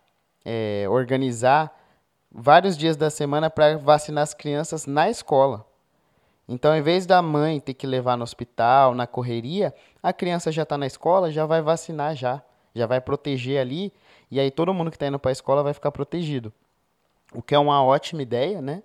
é, 0.45 0.87
organizar 0.89 1.77
vários 2.31 2.77
dias 2.79 2.97
da 2.97 3.11
semana 3.11 3.51
para 3.51 3.77
vacinar 3.77 4.23
as 4.23 4.33
crianças 4.33 4.87
na 4.87 5.11
escola. 5.11 5.67
Então, 6.53 6.77
em 6.77 6.83
vez 6.83 7.07
da 7.07 7.23
mãe 7.23 7.61
ter 7.61 7.75
que 7.75 7.87
levar 7.87 8.17
no 8.17 8.25
hospital, 8.25 8.93
na 8.93 9.07
correria, 9.07 9.73
a 10.03 10.13
criança 10.13 10.51
já 10.51 10.65
está 10.65 10.77
na 10.77 10.85
escola, 10.85 11.31
já 11.31 11.47
vai 11.47 11.63
vacinar 11.63 12.17
já, 12.17 12.43
já 12.75 12.89
vai 12.89 13.01
proteger 13.01 13.61
ali, 13.61 13.93
e 14.29 14.41
aí 14.41 14.51
todo 14.51 14.75
mundo 14.75 14.91
que 14.91 14.97
está 14.97 15.07
indo 15.07 15.19
para 15.19 15.31
a 15.31 15.33
escola 15.33 15.63
vai 15.63 15.73
ficar 15.73 15.93
protegido. 15.93 16.53
O 17.33 17.41
que 17.41 17.55
é 17.55 17.59
uma 17.59 17.85
ótima 17.85 18.21
ideia, 18.21 18.61
né? 18.61 18.83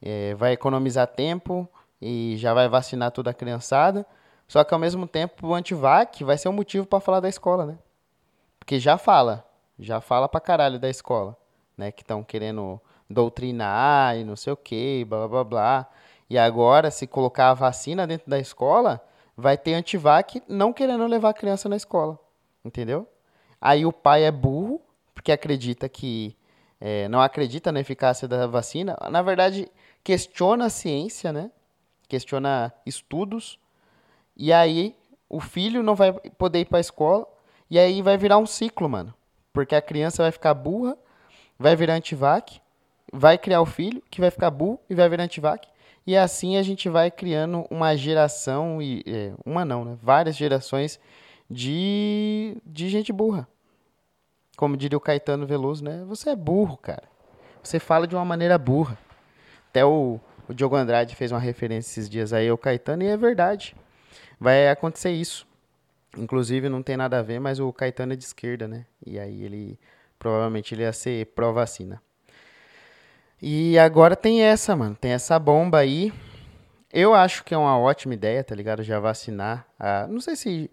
É, 0.00 0.34
vai 0.36 0.52
economizar 0.52 1.06
tempo 1.06 1.68
e 2.00 2.36
já 2.38 2.54
vai 2.54 2.66
vacinar 2.66 3.10
toda 3.10 3.30
a 3.30 3.34
criançada. 3.34 4.06
Só 4.48 4.64
que 4.64 4.72
ao 4.72 4.80
mesmo 4.80 5.06
tempo 5.06 5.48
o 5.48 5.54
antivac 5.54 6.24
vai 6.24 6.38
ser 6.38 6.48
um 6.48 6.52
motivo 6.54 6.86
para 6.86 6.98
falar 6.98 7.20
da 7.20 7.28
escola, 7.28 7.66
né? 7.66 7.78
Porque 8.58 8.80
já 8.80 8.96
fala, 8.96 9.46
já 9.78 10.00
fala 10.00 10.30
pra 10.30 10.40
caralho 10.40 10.78
da 10.78 10.88
escola, 10.88 11.36
né? 11.76 11.92
Que 11.92 12.00
estão 12.00 12.24
querendo 12.24 12.80
doutrinar 13.08 14.16
e 14.16 14.24
não 14.24 14.34
sei 14.34 14.54
o 14.54 14.56
que, 14.56 15.04
blá 15.04 15.28
blá 15.28 15.44
blá. 15.44 15.88
E 16.32 16.38
agora, 16.38 16.90
se 16.90 17.06
colocar 17.06 17.50
a 17.50 17.54
vacina 17.54 18.06
dentro 18.06 18.30
da 18.30 18.38
escola, 18.38 19.04
vai 19.36 19.54
ter 19.58 19.74
antivac 19.74 20.42
não 20.48 20.72
querendo 20.72 21.06
levar 21.06 21.28
a 21.28 21.34
criança 21.34 21.68
na 21.68 21.76
escola. 21.76 22.18
Entendeu? 22.64 23.06
Aí 23.60 23.84
o 23.84 23.92
pai 23.92 24.24
é 24.24 24.30
burro, 24.30 24.80
porque 25.14 25.30
acredita 25.30 25.90
que. 25.90 26.34
É, 26.80 27.06
não 27.08 27.20
acredita 27.20 27.70
na 27.70 27.80
eficácia 27.80 28.26
da 28.26 28.46
vacina. 28.46 28.96
Na 29.10 29.20
verdade, 29.20 29.70
questiona 30.02 30.64
a 30.64 30.70
ciência, 30.70 31.34
né? 31.34 31.50
Questiona 32.08 32.72
estudos. 32.86 33.58
E 34.34 34.54
aí 34.54 34.96
o 35.28 35.38
filho 35.38 35.82
não 35.82 35.94
vai 35.94 36.14
poder 36.14 36.60
ir 36.60 36.64
para 36.64 36.78
a 36.78 36.80
escola. 36.80 37.26
E 37.68 37.78
aí 37.78 38.00
vai 38.00 38.16
virar 38.16 38.38
um 38.38 38.46
ciclo, 38.46 38.88
mano. 38.88 39.12
Porque 39.52 39.74
a 39.74 39.82
criança 39.82 40.22
vai 40.22 40.32
ficar 40.32 40.54
burra, 40.54 40.96
vai 41.58 41.76
virar 41.76 41.92
antivac, 41.92 42.58
vai 43.12 43.36
criar 43.36 43.60
o 43.60 43.66
filho 43.66 44.02
que 44.10 44.18
vai 44.18 44.30
ficar 44.30 44.50
burro 44.50 44.80
e 44.88 44.94
vai 44.94 45.10
virar 45.10 45.24
antivac. 45.24 45.70
E 46.06 46.16
assim 46.16 46.56
a 46.56 46.62
gente 46.62 46.88
vai 46.88 47.10
criando 47.10 47.64
uma 47.70 47.96
geração, 47.96 48.82
e 48.82 49.02
é, 49.06 49.32
uma 49.44 49.64
não, 49.64 49.84
né? 49.84 49.98
Várias 50.02 50.36
gerações 50.36 50.98
de, 51.48 52.56
de 52.66 52.88
gente 52.88 53.12
burra. 53.12 53.46
Como 54.56 54.76
diria 54.76 54.98
o 54.98 55.00
Caetano 55.00 55.46
Veloso, 55.46 55.84
né? 55.84 56.04
Você 56.06 56.30
é 56.30 56.36
burro, 56.36 56.76
cara. 56.76 57.04
Você 57.62 57.78
fala 57.78 58.06
de 58.06 58.14
uma 58.14 58.24
maneira 58.24 58.58
burra. 58.58 58.98
Até 59.70 59.84
o, 59.84 60.18
o 60.48 60.54
Diogo 60.54 60.76
Andrade 60.76 61.14
fez 61.14 61.30
uma 61.30 61.38
referência 61.40 61.90
esses 61.90 62.10
dias 62.10 62.32
aí 62.32 62.48
ao 62.48 62.58
Caetano 62.58 63.02
e 63.02 63.06
é 63.06 63.16
verdade. 63.16 63.76
Vai 64.38 64.68
acontecer 64.68 65.12
isso. 65.12 65.46
Inclusive 66.16 66.68
não 66.68 66.82
tem 66.82 66.96
nada 66.96 67.18
a 67.18 67.22
ver, 67.22 67.38
mas 67.40 67.58
o 67.58 67.72
Caetano 67.72 68.12
é 68.12 68.16
de 68.16 68.24
esquerda, 68.24 68.68
né? 68.68 68.84
E 69.06 69.18
aí 69.18 69.44
ele 69.44 69.78
provavelmente 70.18 70.74
ele 70.74 70.82
ia 70.82 70.92
ser 70.92 71.26
pró-vacina. 71.26 72.02
E 73.44 73.76
agora 73.76 74.14
tem 74.14 74.40
essa, 74.40 74.76
mano. 74.76 74.94
Tem 74.94 75.10
essa 75.10 75.36
bomba 75.36 75.78
aí. 75.78 76.12
Eu 76.92 77.12
acho 77.12 77.42
que 77.42 77.52
é 77.52 77.58
uma 77.58 77.76
ótima 77.76 78.14
ideia, 78.14 78.44
tá 78.44 78.54
ligado? 78.54 78.84
Já 78.84 79.00
vacinar. 79.00 79.66
Ah, 79.76 80.06
não 80.08 80.20
sei 80.20 80.36
se 80.36 80.70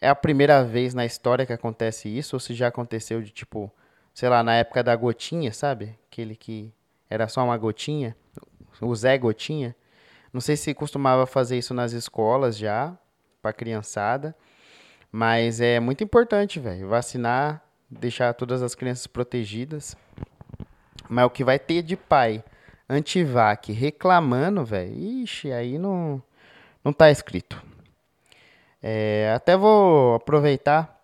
é 0.00 0.08
a 0.08 0.14
primeira 0.14 0.62
vez 0.62 0.94
na 0.94 1.04
história 1.04 1.44
que 1.44 1.52
acontece 1.52 2.08
isso, 2.08 2.36
ou 2.36 2.40
se 2.40 2.54
já 2.54 2.68
aconteceu 2.68 3.20
de 3.20 3.30
tipo, 3.32 3.72
sei 4.14 4.28
lá, 4.28 4.44
na 4.44 4.54
época 4.54 4.84
da 4.84 4.94
gotinha, 4.94 5.52
sabe? 5.52 5.98
Aquele 6.08 6.36
que 6.36 6.72
era 7.10 7.26
só 7.26 7.42
uma 7.42 7.56
gotinha. 7.56 8.16
O 8.80 8.94
Zé 8.94 9.18
Gotinha. 9.18 9.74
Não 10.32 10.40
sei 10.40 10.56
se 10.56 10.72
costumava 10.74 11.26
fazer 11.26 11.58
isso 11.58 11.74
nas 11.74 11.92
escolas 11.92 12.56
já, 12.56 12.96
pra 13.42 13.52
criançada. 13.52 14.36
Mas 15.10 15.60
é 15.60 15.80
muito 15.80 16.04
importante, 16.04 16.60
velho. 16.60 16.88
Vacinar, 16.88 17.62
deixar 17.90 18.32
todas 18.34 18.62
as 18.62 18.76
crianças 18.76 19.08
protegidas. 19.08 19.96
Mas 21.08 21.24
o 21.26 21.30
que 21.30 21.44
vai 21.44 21.58
ter 21.58 21.82
de 21.82 21.96
pai 21.96 22.42
antivac 22.88 23.72
reclamando, 23.72 24.64
velho, 24.64 24.94
ixi, 24.94 25.52
aí 25.52 25.78
não, 25.78 26.22
não 26.84 26.92
tá 26.92 27.10
escrito. 27.10 27.62
É, 28.82 29.32
até 29.34 29.56
vou 29.56 30.14
aproveitar, 30.14 31.00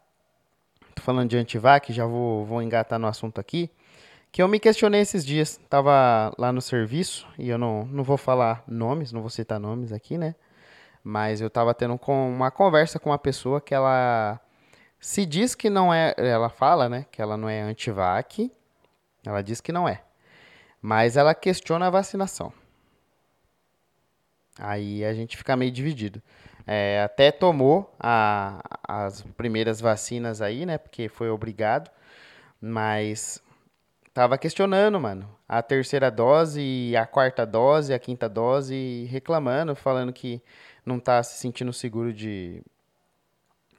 tô 0.94 1.02
falando 1.02 1.30
de 1.30 1.36
antivac, 1.36 1.92
já 1.92 2.06
vou, 2.06 2.44
vou 2.44 2.62
engatar 2.62 2.98
no 2.98 3.06
assunto 3.06 3.40
aqui, 3.40 3.70
que 4.30 4.42
eu 4.42 4.48
me 4.48 4.60
questionei 4.60 5.00
esses 5.00 5.24
dias, 5.24 5.60
tava 5.68 6.32
lá 6.38 6.52
no 6.52 6.62
serviço, 6.62 7.26
e 7.38 7.48
eu 7.48 7.58
não, 7.58 7.84
não 7.86 8.04
vou 8.04 8.16
falar 8.16 8.62
nomes, 8.66 9.12
não 9.12 9.20
vou 9.20 9.30
citar 9.30 9.58
nomes 9.58 9.92
aqui, 9.92 10.16
né? 10.16 10.34
Mas 11.04 11.40
eu 11.40 11.50
tava 11.50 11.74
tendo 11.74 11.98
uma 12.06 12.50
conversa 12.50 12.98
com 12.98 13.10
uma 13.10 13.18
pessoa 13.18 13.60
que 13.60 13.74
ela 13.74 14.40
se 15.00 15.26
diz 15.26 15.54
que 15.56 15.68
não 15.68 15.92
é, 15.92 16.14
ela 16.16 16.48
fala, 16.48 16.88
né, 16.88 17.04
que 17.10 17.20
ela 17.20 17.36
não 17.36 17.48
é 17.48 17.60
antivac, 17.60 18.50
ela 19.24 19.42
diz 19.42 19.60
que 19.60 19.72
não 19.72 19.88
é. 19.88 20.02
Mas 20.80 21.16
ela 21.16 21.34
questiona 21.34 21.86
a 21.86 21.90
vacinação. 21.90 22.52
Aí 24.58 25.04
a 25.04 25.14
gente 25.14 25.36
fica 25.36 25.56
meio 25.56 25.70
dividido. 25.70 26.20
É, 26.66 27.02
até 27.02 27.32
tomou 27.32 27.92
a, 27.98 28.62
as 28.86 29.22
primeiras 29.36 29.80
vacinas 29.80 30.40
aí, 30.42 30.66
né? 30.66 30.78
Porque 30.78 31.08
foi 31.08 31.30
obrigado. 31.30 31.90
Mas 32.60 33.42
tava 34.12 34.38
questionando, 34.38 35.00
mano. 35.00 35.28
A 35.48 35.62
terceira 35.62 36.10
dose, 36.10 36.94
a 36.96 37.06
quarta 37.06 37.44
dose, 37.44 37.92
a 37.92 37.98
quinta 37.98 38.28
dose, 38.28 39.06
reclamando, 39.10 39.74
falando 39.74 40.12
que 40.12 40.42
não 40.84 40.98
tá 40.98 41.22
se 41.22 41.38
sentindo 41.38 41.72
seguro 41.72 42.12
de. 42.12 42.62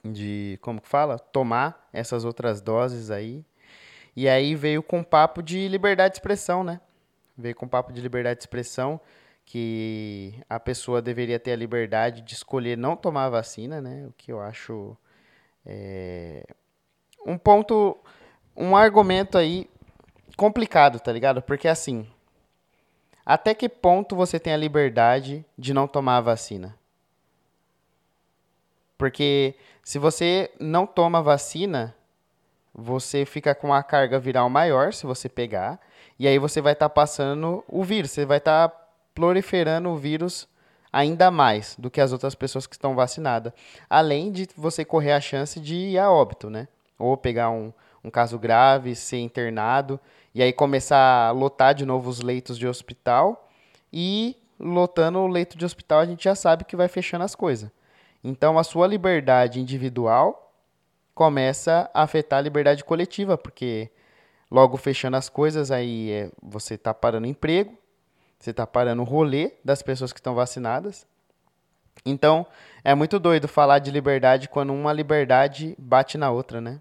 De. 0.04 0.58
Como 0.60 0.80
que 0.80 0.88
fala? 0.88 1.18
Tomar 1.18 1.88
essas 1.92 2.24
outras 2.24 2.60
doses 2.60 3.10
aí. 3.10 3.44
E 4.16 4.28
aí 4.28 4.54
veio 4.54 4.82
com 4.82 5.02
papo 5.02 5.42
de 5.42 5.68
liberdade 5.68 6.12
de 6.12 6.18
expressão, 6.18 6.62
né? 6.62 6.80
Veio 7.36 7.54
com 7.54 7.66
papo 7.66 7.92
de 7.92 8.00
liberdade 8.00 8.38
de 8.38 8.42
expressão 8.42 9.00
que 9.44 10.34
a 10.48 10.58
pessoa 10.58 11.02
deveria 11.02 11.38
ter 11.38 11.52
a 11.52 11.56
liberdade 11.56 12.22
de 12.22 12.34
escolher 12.34 12.78
não 12.78 12.96
tomar 12.96 13.28
vacina, 13.28 13.80
né? 13.80 14.06
O 14.06 14.12
que 14.12 14.32
eu 14.32 14.40
acho 14.40 14.96
é, 15.66 16.46
um 17.26 17.36
ponto, 17.36 17.96
um 18.56 18.76
argumento 18.76 19.36
aí 19.36 19.68
complicado, 20.36 21.00
tá 21.00 21.12
ligado? 21.12 21.42
Porque 21.42 21.68
assim, 21.68 22.06
até 23.24 23.54
que 23.54 23.68
ponto 23.68 24.14
você 24.14 24.38
tem 24.38 24.52
a 24.52 24.58
liberdade 24.58 25.44
de 25.58 25.74
não 25.74 25.86
tomar 25.86 26.18
a 26.18 26.22
vacina? 26.22 26.76
Porque 28.96 29.54
se 29.82 29.98
você 29.98 30.50
não 30.60 30.86
toma 30.86 31.18
a 31.18 31.22
vacina, 31.22 31.94
você 32.74 33.24
fica 33.24 33.54
com 33.54 33.72
a 33.72 33.82
carga 33.82 34.18
viral 34.18 34.50
maior 34.50 34.92
se 34.92 35.06
você 35.06 35.28
pegar, 35.28 35.78
e 36.18 36.26
aí 36.26 36.38
você 36.38 36.60
vai 36.60 36.72
estar 36.72 36.88
tá 36.88 36.94
passando 36.94 37.64
o 37.68 37.84
vírus, 37.84 38.10
você 38.10 38.26
vai 38.26 38.38
estar 38.38 38.68
tá 38.68 38.80
proliferando 39.14 39.88
o 39.88 39.96
vírus 39.96 40.48
ainda 40.92 41.30
mais 41.30 41.76
do 41.78 41.90
que 41.90 42.00
as 42.00 42.12
outras 42.12 42.34
pessoas 42.34 42.66
que 42.66 42.74
estão 42.74 42.94
vacinadas. 42.94 43.52
Além 43.88 44.30
de 44.30 44.48
você 44.56 44.84
correr 44.84 45.12
a 45.12 45.20
chance 45.20 45.60
de 45.60 45.74
ir 45.74 45.98
a 45.98 46.10
óbito, 46.10 46.50
né? 46.50 46.68
Ou 46.98 47.16
pegar 47.16 47.50
um, 47.50 47.72
um 48.02 48.10
caso 48.10 48.38
grave, 48.38 48.94
ser 48.94 49.18
internado, 49.18 49.98
e 50.34 50.42
aí 50.42 50.52
começar 50.52 51.28
a 51.28 51.30
lotar 51.30 51.74
de 51.74 51.84
novo 51.84 52.08
os 52.10 52.20
leitos 52.20 52.58
de 52.58 52.66
hospital, 52.66 53.48
e 53.92 54.36
lotando 54.58 55.18
o 55.18 55.26
leito 55.26 55.56
de 55.58 55.64
hospital 55.64 56.00
a 56.00 56.06
gente 56.06 56.24
já 56.24 56.34
sabe 56.34 56.64
que 56.64 56.76
vai 56.76 56.88
fechando 56.88 57.24
as 57.24 57.34
coisas. 57.34 57.70
Então 58.22 58.58
a 58.58 58.64
sua 58.64 58.86
liberdade 58.86 59.60
individual 59.60 60.43
começa 61.14 61.90
a 61.94 62.02
afetar 62.02 62.38
a 62.38 62.42
liberdade 62.42 62.84
coletiva, 62.84 63.38
porque 63.38 63.90
logo 64.50 64.76
fechando 64.76 65.16
as 65.16 65.28
coisas, 65.28 65.70
aí 65.70 66.10
é, 66.10 66.30
você 66.42 66.74
está 66.74 66.92
parando 66.92 67.26
emprego, 67.26 67.76
você 68.38 68.50
está 68.50 68.66
parando 68.66 69.02
o 69.02 69.04
rolê 69.04 69.52
das 69.64 69.82
pessoas 69.82 70.12
que 70.12 70.18
estão 70.18 70.34
vacinadas. 70.34 71.06
Então, 72.04 72.46
é 72.82 72.94
muito 72.94 73.18
doido 73.18 73.48
falar 73.48 73.78
de 73.78 73.90
liberdade 73.90 74.48
quando 74.48 74.72
uma 74.72 74.92
liberdade 74.92 75.74
bate 75.78 76.18
na 76.18 76.30
outra, 76.30 76.60
né? 76.60 76.80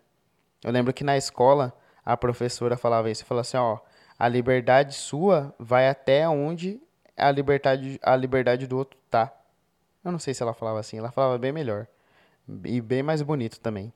Eu 0.64 0.72
lembro 0.72 0.94
que 0.94 1.04
na 1.04 1.16
escola 1.16 1.74
a 2.06 2.18
professora 2.18 2.76
falava 2.76 3.10
isso, 3.10 3.26
falava 3.26 3.42
assim, 3.42 3.58
ó, 3.58 3.78
a 4.18 4.28
liberdade 4.28 4.96
sua 4.96 5.54
vai 5.60 5.88
até 5.88 6.28
onde 6.28 6.82
a 7.16 7.32
liberdade, 7.32 8.00
a 8.02 8.16
liberdade 8.16 8.68
do 8.68 8.78
outro 8.78 8.98
tá. 9.10 9.32
Eu 10.04 10.12
não 10.12 10.20
sei 10.20 10.34
se 10.34 10.44
ela 10.44 10.54
falava 10.54 10.80
assim, 10.80 10.98
ela 10.98 11.12
falava 11.12 11.38
bem 11.38 11.52
melhor 11.52 11.88
e 12.66 12.82
bem 12.82 13.04
mais 13.04 13.22
bonito 13.22 13.60
também. 13.60 13.94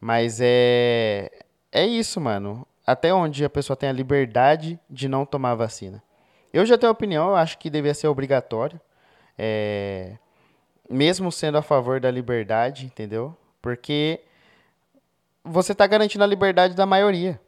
Mas 0.00 0.40
é. 0.40 1.30
É 1.70 1.86
isso, 1.86 2.20
mano. 2.20 2.66
Até 2.86 3.12
onde 3.12 3.44
a 3.44 3.50
pessoa 3.50 3.76
tem 3.76 3.88
a 3.88 3.92
liberdade 3.92 4.80
de 4.88 5.08
não 5.08 5.24
tomar 5.24 5.54
vacina. 5.54 6.02
Eu 6.52 6.66
já 6.66 6.76
tenho 6.76 6.90
opinião, 6.90 7.28
eu 7.28 7.36
acho 7.36 7.58
que 7.58 7.70
deveria 7.70 7.94
ser 7.94 8.08
obrigatório. 8.08 8.80
É, 9.38 10.16
mesmo 10.88 11.30
sendo 11.30 11.58
a 11.58 11.62
favor 11.62 12.00
da 12.00 12.10
liberdade, 12.10 12.86
entendeu? 12.86 13.36
Porque 13.62 14.20
você 15.44 15.72
está 15.72 15.86
garantindo 15.86 16.24
a 16.24 16.26
liberdade 16.26 16.74
da 16.74 16.84
maioria. 16.84 17.40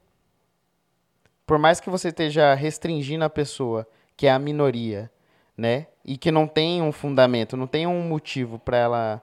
Por 1.45 1.59
mais 1.59 1.81
que 1.81 1.91
você 1.91 2.09
esteja 2.09 2.55
restringindo 2.55 3.25
a 3.25 3.31
pessoa, 3.31 3.87
que 4.17 4.27
é 4.27 4.31
a 4.31 4.39
minoria, 4.39 5.11
né? 5.57 5.89
E 6.05 6.17
que 6.17 6.31
não 6.31 6.47
tem 6.47 6.81
um 6.81 6.93
fundamento, 6.93 7.57
não 7.57 7.67
tem 7.67 7.87
um 7.87 8.03
motivo 8.03 8.59
para 8.59 8.77
ela 8.77 9.23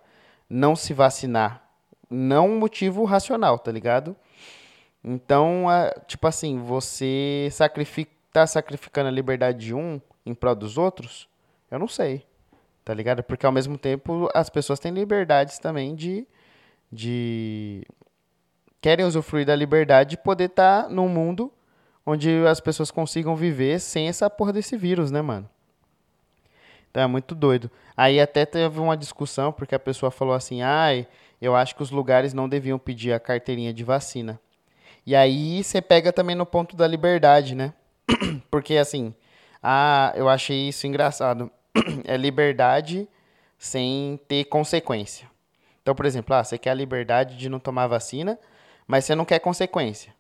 não 0.50 0.76
se 0.76 0.94
vacinar. 0.94 1.69
Não 2.10 2.50
um 2.50 2.60
motivo 2.60 3.04
racional, 3.04 3.60
tá 3.60 3.72
ligado? 3.72 4.16
Então, 5.04 5.66
tipo 6.08 6.28
assim, 6.28 6.60
você 6.60 7.50
sacrifica, 7.52 8.12
tá 8.34 8.46
sacrificando 8.46 9.08
a 9.08 9.12
liberdade 9.12 9.68
de 9.68 9.74
um 9.74 10.02
em 10.26 10.34
prol 10.34 10.56
dos 10.56 10.78
outros? 10.78 11.30
Eu 11.70 11.80
não 11.80 11.88
sei, 11.88 12.26
tá 12.84 12.94
ligado? 12.94 13.24
Porque 13.24 13.46
ao 13.46 13.52
mesmo 13.52 13.78
tempo 13.78 14.30
as 14.34 14.50
pessoas 14.50 14.80
têm 14.80 14.92
liberdades 14.92 15.60
também 15.60 15.96
de. 15.96 16.28
de 16.92 17.86
querem 18.82 19.06
usufruir 19.06 19.46
da 19.46 19.56
liberdade 19.56 20.12
de 20.12 20.18
poder 20.18 20.46
estar 20.46 20.84
tá 20.84 20.90
num 20.90 21.08
mundo 21.08 21.52
onde 22.06 22.46
as 22.48 22.60
pessoas 22.60 22.90
consigam 22.90 23.36
viver 23.36 23.80
sem 23.80 24.08
essa 24.08 24.30
porra 24.30 24.54
desse 24.54 24.76
vírus, 24.76 25.12
né, 25.12 25.22
mano? 25.22 25.50
Então 26.90 27.04
é 27.04 27.08
muito 27.08 27.36
doido. 27.36 27.70
Aí 27.96 28.20
até 28.20 28.46
teve 28.46 28.80
uma 28.80 28.98
discussão, 28.98 29.52
porque 29.52 29.76
a 29.76 29.80
pessoa 29.80 30.12
falou 30.12 30.34
assim: 30.34 30.62
ai, 30.62 31.08
eu 31.42 31.56
acho 31.56 31.76
que 31.76 31.84
os 31.84 31.92
lugares 31.92 32.34
não 32.34 32.50
deviam 32.50 32.80
pedir 32.80 33.14
a 33.14 33.20
carteirinha 33.20 33.74
de 33.74 33.84
vacina. 33.84 34.40
E 35.06 35.16
aí 35.16 35.64
você 35.64 35.82
pega 35.82 36.12
também 36.12 36.36
no 36.36 36.46
ponto 36.46 36.76
da 36.76 36.88
liberdade, 36.88 37.56
né? 37.56 37.74
Porque 38.52 38.76
assim, 38.78 39.14
ah, 39.62 40.14
eu 40.16 40.28
achei 40.30 40.70
isso 40.70 40.88
engraçado. 40.88 41.52
é 42.06 42.18
liberdade 42.18 43.08
sem 43.58 44.20
ter 44.28 44.46
consequência. 44.46 45.30
Então, 45.82 45.96
por 45.96 46.06
exemplo, 46.06 46.34
ah, 46.36 46.44
você 46.44 46.58
quer 46.58 46.72
a 46.72 46.76
liberdade 46.76 47.38
de 47.38 47.50
não 47.50 47.60
tomar 47.60 47.88
vacina, 47.88 48.40
mas 48.88 49.06
você 49.06 49.16
não 49.16 49.26
quer 49.26 49.40
consequência. 49.40 50.14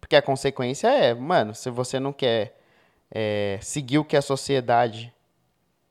Porque 0.00 0.16
a 0.16 0.22
consequência 0.22 0.88
é, 0.88 1.14
mano, 1.14 1.54
se 1.54 1.70
você 1.70 1.98
não 1.98 2.12
quer 2.12 2.58
é, 3.10 3.58
seguir 3.62 3.98
o 3.98 4.04
que 4.04 4.16
a 4.16 4.22
sociedade 4.22 5.12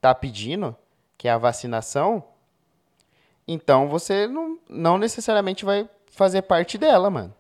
tá 0.10 0.16
pedindo, 0.16 0.76
que 1.18 1.28
é 1.28 1.32
a 1.32 1.38
vacinação, 1.38 2.24
então 3.48 3.88
você 3.88 4.28
não, 4.28 4.58
não 4.70 4.98
necessariamente 4.98 5.66
vai 5.66 5.88
fazer 6.08 6.44
parte 6.44 6.78
dela, 6.78 7.10
mano. 7.10 7.34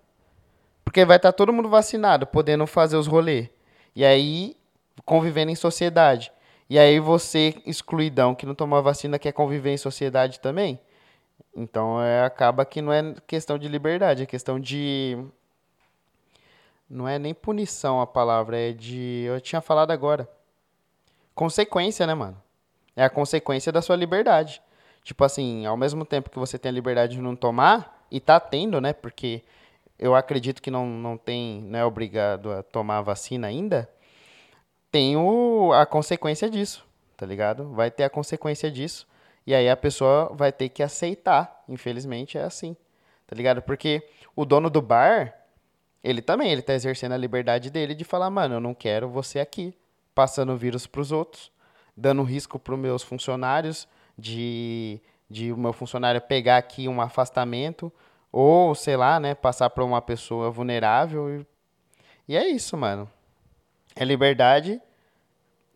Porque 0.83 1.05
vai 1.05 1.17
estar 1.17 1.31
tá 1.31 1.37
todo 1.37 1.53
mundo 1.53 1.69
vacinado, 1.69 2.27
podendo 2.27 2.67
fazer 2.67 2.97
os 2.97 3.07
rolês. 3.07 3.49
E 3.95 4.03
aí, 4.03 4.57
convivendo 5.05 5.51
em 5.51 5.55
sociedade. 5.55 6.31
E 6.69 6.77
aí 6.77 6.99
você, 6.99 7.55
excluidão, 7.65 8.35
que 8.35 8.45
não 8.45 8.55
tomou 8.55 8.79
a 8.79 8.81
vacina, 8.81 9.19
quer 9.19 9.31
conviver 9.31 9.71
em 9.71 9.77
sociedade 9.77 10.39
também? 10.39 10.79
Então 11.55 12.01
é, 12.01 12.23
acaba 12.23 12.65
que 12.65 12.81
não 12.81 12.91
é 12.91 13.15
questão 13.27 13.57
de 13.57 13.67
liberdade, 13.67 14.23
é 14.23 14.25
questão 14.25 14.59
de. 14.59 15.17
Não 16.89 17.07
é 17.07 17.17
nem 17.17 17.33
punição 17.33 18.01
a 18.01 18.07
palavra, 18.07 18.57
é 18.57 18.71
de. 18.71 19.23
Eu 19.27 19.39
tinha 19.39 19.61
falado 19.61 19.91
agora. 19.91 20.27
Consequência, 21.35 22.05
né, 22.05 22.13
mano? 22.13 22.41
É 22.95 23.03
a 23.03 23.09
consequência 23.09 23.71
da 23.71 23.81
sua 23.81 23.95
liberdade. 23.95 24.61
Tipo 25.03 25.23
assim, 25.23 25.65
ao 25.65 25.75
mesmo 25.75 26.05
tempo 26.05 26.29
que 26.29 26.39
você 26.39 26.57
tem 26.57 26.69
a 26.69 26.73
liberdade 26.73 27.15
de 27.15 27.21
não 27.21 27.35
tomar, 27.35 28.05
e 28.13 28.19
tá 28.19 28.39
tendo, 28.39 28.79
né? 28.79 28.93
Porque 28.93 29.41
eu 29.97 30.13
acredito 30.13 30.61
que 30.61 30.69
não, 30.69 30.85
não 30.85 31.17
tem, 31.17 31.61
não 31.63 31.79
é 31.79 31.83
obrigado 31.83 32.51
a 32.51 32.61
tomar 32.61 32.99
a 32.99 33.01
vacina 33.01 33.47
ainda, 33.47 33.89
tem 34.91 35.17
o, 35.17 35.73
a 35.73 35.85
consequência 35.87 36.47
disso, 36.47 36.85
tá 37.17 37.25
ligado? 37.25 37.69
Vai 37.73 37.89
ter 37.89 38.03
a 38.03 38.09
consequência 38.09 38.69
disso. 38.69 39.07
E 39.45 39.55
aí 39.55 39.67
a 39.67 39.75
pessoa 39.75 40.31
vai 40.33 40.51
ter 40.51 40.69
que 40.69 40.83
aceitar. 40.83 41.63
Infelizmente 41.67 42.37
é 42.37 42.43
assim. 42.43 42.77
Tá 43.25 43.35
ligado? 43.35 43.61
Porque 43.63 44.07
o 44.35 44.45
dono 44.45 44.69
do 44.69 44.81
bar, 44.81 45.33
ele 46.03 46.21
também, 46.21 46.51
ele 46.51 46.61
tá 46.61 46.73
exercendo 46.73 47.13
a 47.13 47.17
liberdade 47.17 47.71
dele 47.71 47.95
de 47.95 48.03
falar, 48.03 48.29
mano, 48.29 48.55
eu 48.55 48.59
não 48.59 48.75
quero 48.75 49.09
você 49.09 49.39
aqui, 49.39 49.75
passando 50.13 50.55
vírus 50.55 50.85
pros 50.85 51.11
outros, 51.11 51.51
dando 51.95 52.23
risco 52.23 52.57
pros 52.57 52.79
meus 52.79 53.03
funcionários 53.03 53.87
de 54.17 55.01
de 55.33 55.51
o 55.51 55.57
meu 55.57 55.73
funcionário 55.73 56.21
pegar 56.21 56.57
aqui 56.57 56.87
um 56.87 57.01
afastamento 57.01 57.91
ou, 58.31 58.73
sei 58.73 58.95
lá, 58.95 59.19
né, 59.19 59.33
passar 59.35 59.69
para 59.69 59.83
uma 59.83 60.01
pessoa 60.01 60.49
vulnerável. 60.49 61.29
E, 61.29 61.45
e 62.33 62.37
é 62.37 62.47
isso, 62.47 62.77
mano. 62.77 63.09
É 63.95 64.05
liberdade 64.05 64.81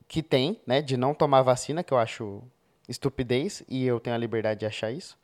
que 0.08 0.23
tem, 0.23 0.62
né, 0.65 0.82
de 0.82 0.95
não 0.95 1.13
tomar 1.13 1.41
vacina, 1.41 1.84
que 1.84 1.93
eu 1.93 1.97
acho 1.97 2.41
estupidez, 2.88 3.63
e 3.67 3.86
eu 3.86 3.99
tenho 3.99 4.15
a 4.15 4.19
liberdade 4.19 4.62
de 4.62 4.65
achar 4.65 4.91
isso. 4.91 5.17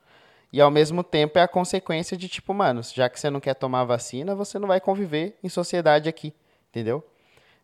E 0.52 0.60
ao 0.62 0.70
mesmo 0.70 1.04
tempo 1.04 1.40
é 1.40 1.42
a 1.42 1.48
consequência 1.48 2.16
de 2.18 2.28
tipo, 2.28 2.54
mano, 2.54 2.82
já 2.84 3.10
que 3.10 3.20
você 3.20 3.30
não 3.30 3.40
quer 3.40 3.56
tomar 3.56 3.86
vacina, 3.86 4.36
você 4.36 4.60
não 4.60 4.68
vai 4.68 4.80
conviver 4.80 5.38
em 5.44 5.50
sociedade 5.50 6.10
aqui, 6.10 6.34
entendeu? 6.70 7.04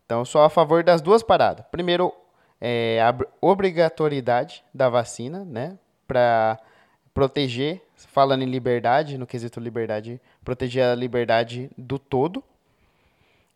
Então 0.04 0.20
eu 0.20 0.24
sou 0.24 0.42
a 0.42 0.50
favor 0.50 0.82
das 0.82 1.00
duas 1.00 1.22
paradas. 1.22 1.64
Primeiro, 1.70 2.12
é, 2.60 3.00
a 3.00 3.16
obrigatoriedade 3.40 4.62
da 4.72 4.88
vacina, 4.88 5.44
né, 5.44 5.78
para 6.06 6.58
proteger, 7.14 7.82
falando 7.96 8.42
em 8.42 8.46
liberdade, 8.46 9.16
no 9.16 9.26
quesito 9.26 9.58
liberdade, 9.58 10.20
proteger 10.44 10.84
a 10.84 10.94
liberdade 10.94 11.70
do 11.76 11.98
todo. 11.98 12.42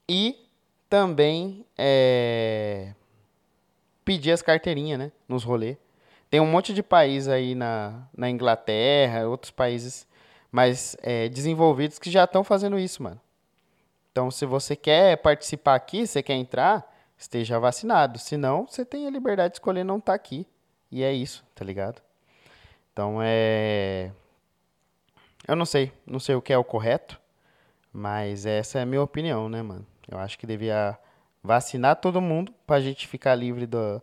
E 0.09 0.37
também 0.89 1.65
é, 1.77 2.93
pedir 4.05 4.33
as 4.33 4.43
carteirinhas, 4.43 4.99
né, 4.99 5.13
nos 5.29 5.45
rolês. 5.45 5.77
Tem 6.31 6.41
um 6.41 6.47
monte 6.47 6.75
de 6.75 6.83
país 6.83 7.29
aí 7.29 7.55
na, 7.55 8.07
na 8.17 8.29
Inglaterra, 8.29 9.29
outros 9.29 9.51
países 9.51 10.07
mais 10.51 10.97
é, 11.03 11.29
desenvolvidos 11.29 11.99
que 11.99 12.11
já 12.11 12.25
estão 12.25 12.45
fazendo 12.45 12.79
isso, 12.79 13.03
mano. 13.03 13.21
Então, 14.11 14.31
se 14.31 14.47
você 14.47 14.77
quer 14.77 15.17
participar 15.17 15.75
aqui, 15.75 16.07
você 16.07 16.23
quer 16.23 16.35
entrar, 16.35 16.94
esteja 17.17 17.59
vacinado. 17.59 18.19
Se 18.19 18.37
não, 18.37 18.67
você 18.67 18.85
tem 18.85 19.07
a 19.07 19.11
liberdade 19.11 19.53
de 19.53 19.57
escolher 19.57 19.85
não 19.85 19.99
estar 19.99 20.13
tá 20.13 20.17
aqui. 20.17 20.47
E 20.91 21.03
é 21.03 21.13
isso, 21.13 21.45
tá 21.55 21.65
ligado? 21.65 22.01
Então 22.93 23.19
é. 23.23 24.13
Eu 25.47 25.57
não 25.57 25.67
sei, 25.67 25.93
não 26.07 26.19
sei 26.19 26.35
o 26.35 26.43
que 26.43 26.53
é 26.53 26.59
o 26.59 26.65
correto, 26.65 27.21
mas 27.93 28.47
essa 28.47 28.79
é 28.79 28.83
a 28.83 28.87
minha 28.87 29.03
opinião, 29.03 29.49
né, 29.49 29.61
mano? 29.61 29.87
Eu 30.11 30.19
acho 30.19 30.39
que 30.39 30.47
devia 30.47 30.99
vacinar 31.43 31.97
todo 31.97 32.21
mundo 32.21 32.53
pra 32.67 32.81
gente 32.81 33.07
ficar 33.07 33.35
livre 33.35 33.67
do, 33.67 34.01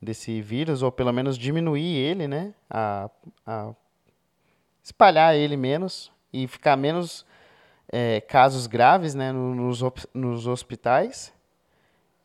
desse 0.00 0.40
vírus, 0.40 0.82
ou 0.82 0.92
pelo 0.92 1.12
menos 1.12 1.36
diminuir 1.36 1.96
ele, 1.96 2.28
né? 2.28 2.54
A, 2.70 3.10
a 3.44 3.74
espalhar 4.84 5.34
ele 5.34 5.56
menos 5.56 6.12
e 6.32 6.46
ficar 6.46 6.76
menos 6.76 7.26
é, 7.90 8.20
casos 8.20 8.66
graves, 8.66 9.14
né, 9.14 9.32
nos, 9.32 9.80
nos 10.12 10.46
hospitais. 10.46 11.33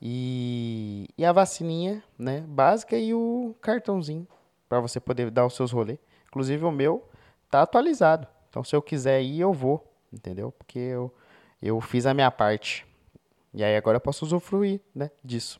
E, 0.01 1.07
e 1.17 1.25
a 1.25 1.31
vacininha, 1.31 2.01
né, 2.17 2.41
básica 2.47 2.97
e 2.97 3.13
o 3.13 3.55
cartãozinho 3.61 4.27
para 4.67 4.79
você 4.79 4.99
poder 4.99 5.29
dar 5.29 5.45
os 5.45 5.55
seus 5.55 5.71
rolês. 5.71 5.99
Inclusive 6.27 6.63
o 6.63 6.71
meu 6.71 7.07
tá 7.49 7.61
atualizado. 7.61 8.27
Então 8.49 8.63
se 8.63 8.75
eu 8.75 8.81
quiser 8.81 9.21
ir, 9.21 9.41
eu 9.41 9.51
vou, 9.51 9.85
entendeu? 10.13 10.51
Porque 10.51 10.79
eu, 10.79 11.13
eu 11.61 11.81
fiz 11.81 12.05
a 12.05 12.13
minha 12.13 12.31
parte. 12.31 12.85
E 13.53 13.63
aí 13.63 13.75
agora 13.75 13.97
eu 13.97 14.01
posso 14.01 14.25
usufruir, 14.25 14.79
né, 14.93 15.09
disso. 15.23 15.59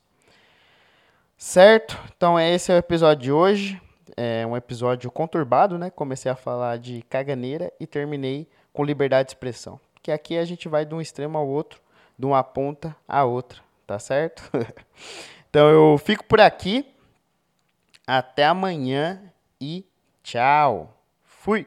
Certo? 1.38 1.98
Então 2.16 2.40
esse 2.40 2.72
é 2.72 2.76
o 2.76 2.78
episódio 2.78 3.24
de 3.24 3.32
hoje. 3.32 3.82
É 4.16 4.46
um 4.46 4.58
episódio 4.58 5.10
conturbado, 5.10 5.78
né? 5.78 5.90
Comecei 5.90 6.30
a 6.30 6.36
falar 6.36 6.78
de 6.78 7.02
caganeira 7.04 7.72
e 7.80 7.88
terminei 7.88 8.50
com 8.74 8.84
liberdade 8.84 9.28
de 9.28 9.32
expressão. 9.32 9.80
Que 10.02 10.12
aqui 10.12 10.38
a 10.38 10.46
gente 10.46 10.68
vai 10.68 10.86
de 10.86 10.94
um 10.94 11.00
extremo 11.00 11.38
ao 11.38 11.48
outro, 11.48 11.82
de 12.18 12.26
uma 12.26 12.44
ponta 12.44 12.96
à 13.08 13.24
outra, 13.24 13.62
tá 13.90 13.98
certo? 13.98 14.44
então 15.50 15.68
eu 15.68 15.98
fico 15.98 16.24
por 16.24 16.40
aqui. 16.40 16.86
Até 18.06 18.46
amanhã 18.46 19.20
e 19.60 19.84
Tchau. 20.22 20.96
Fui. 21.24 21.66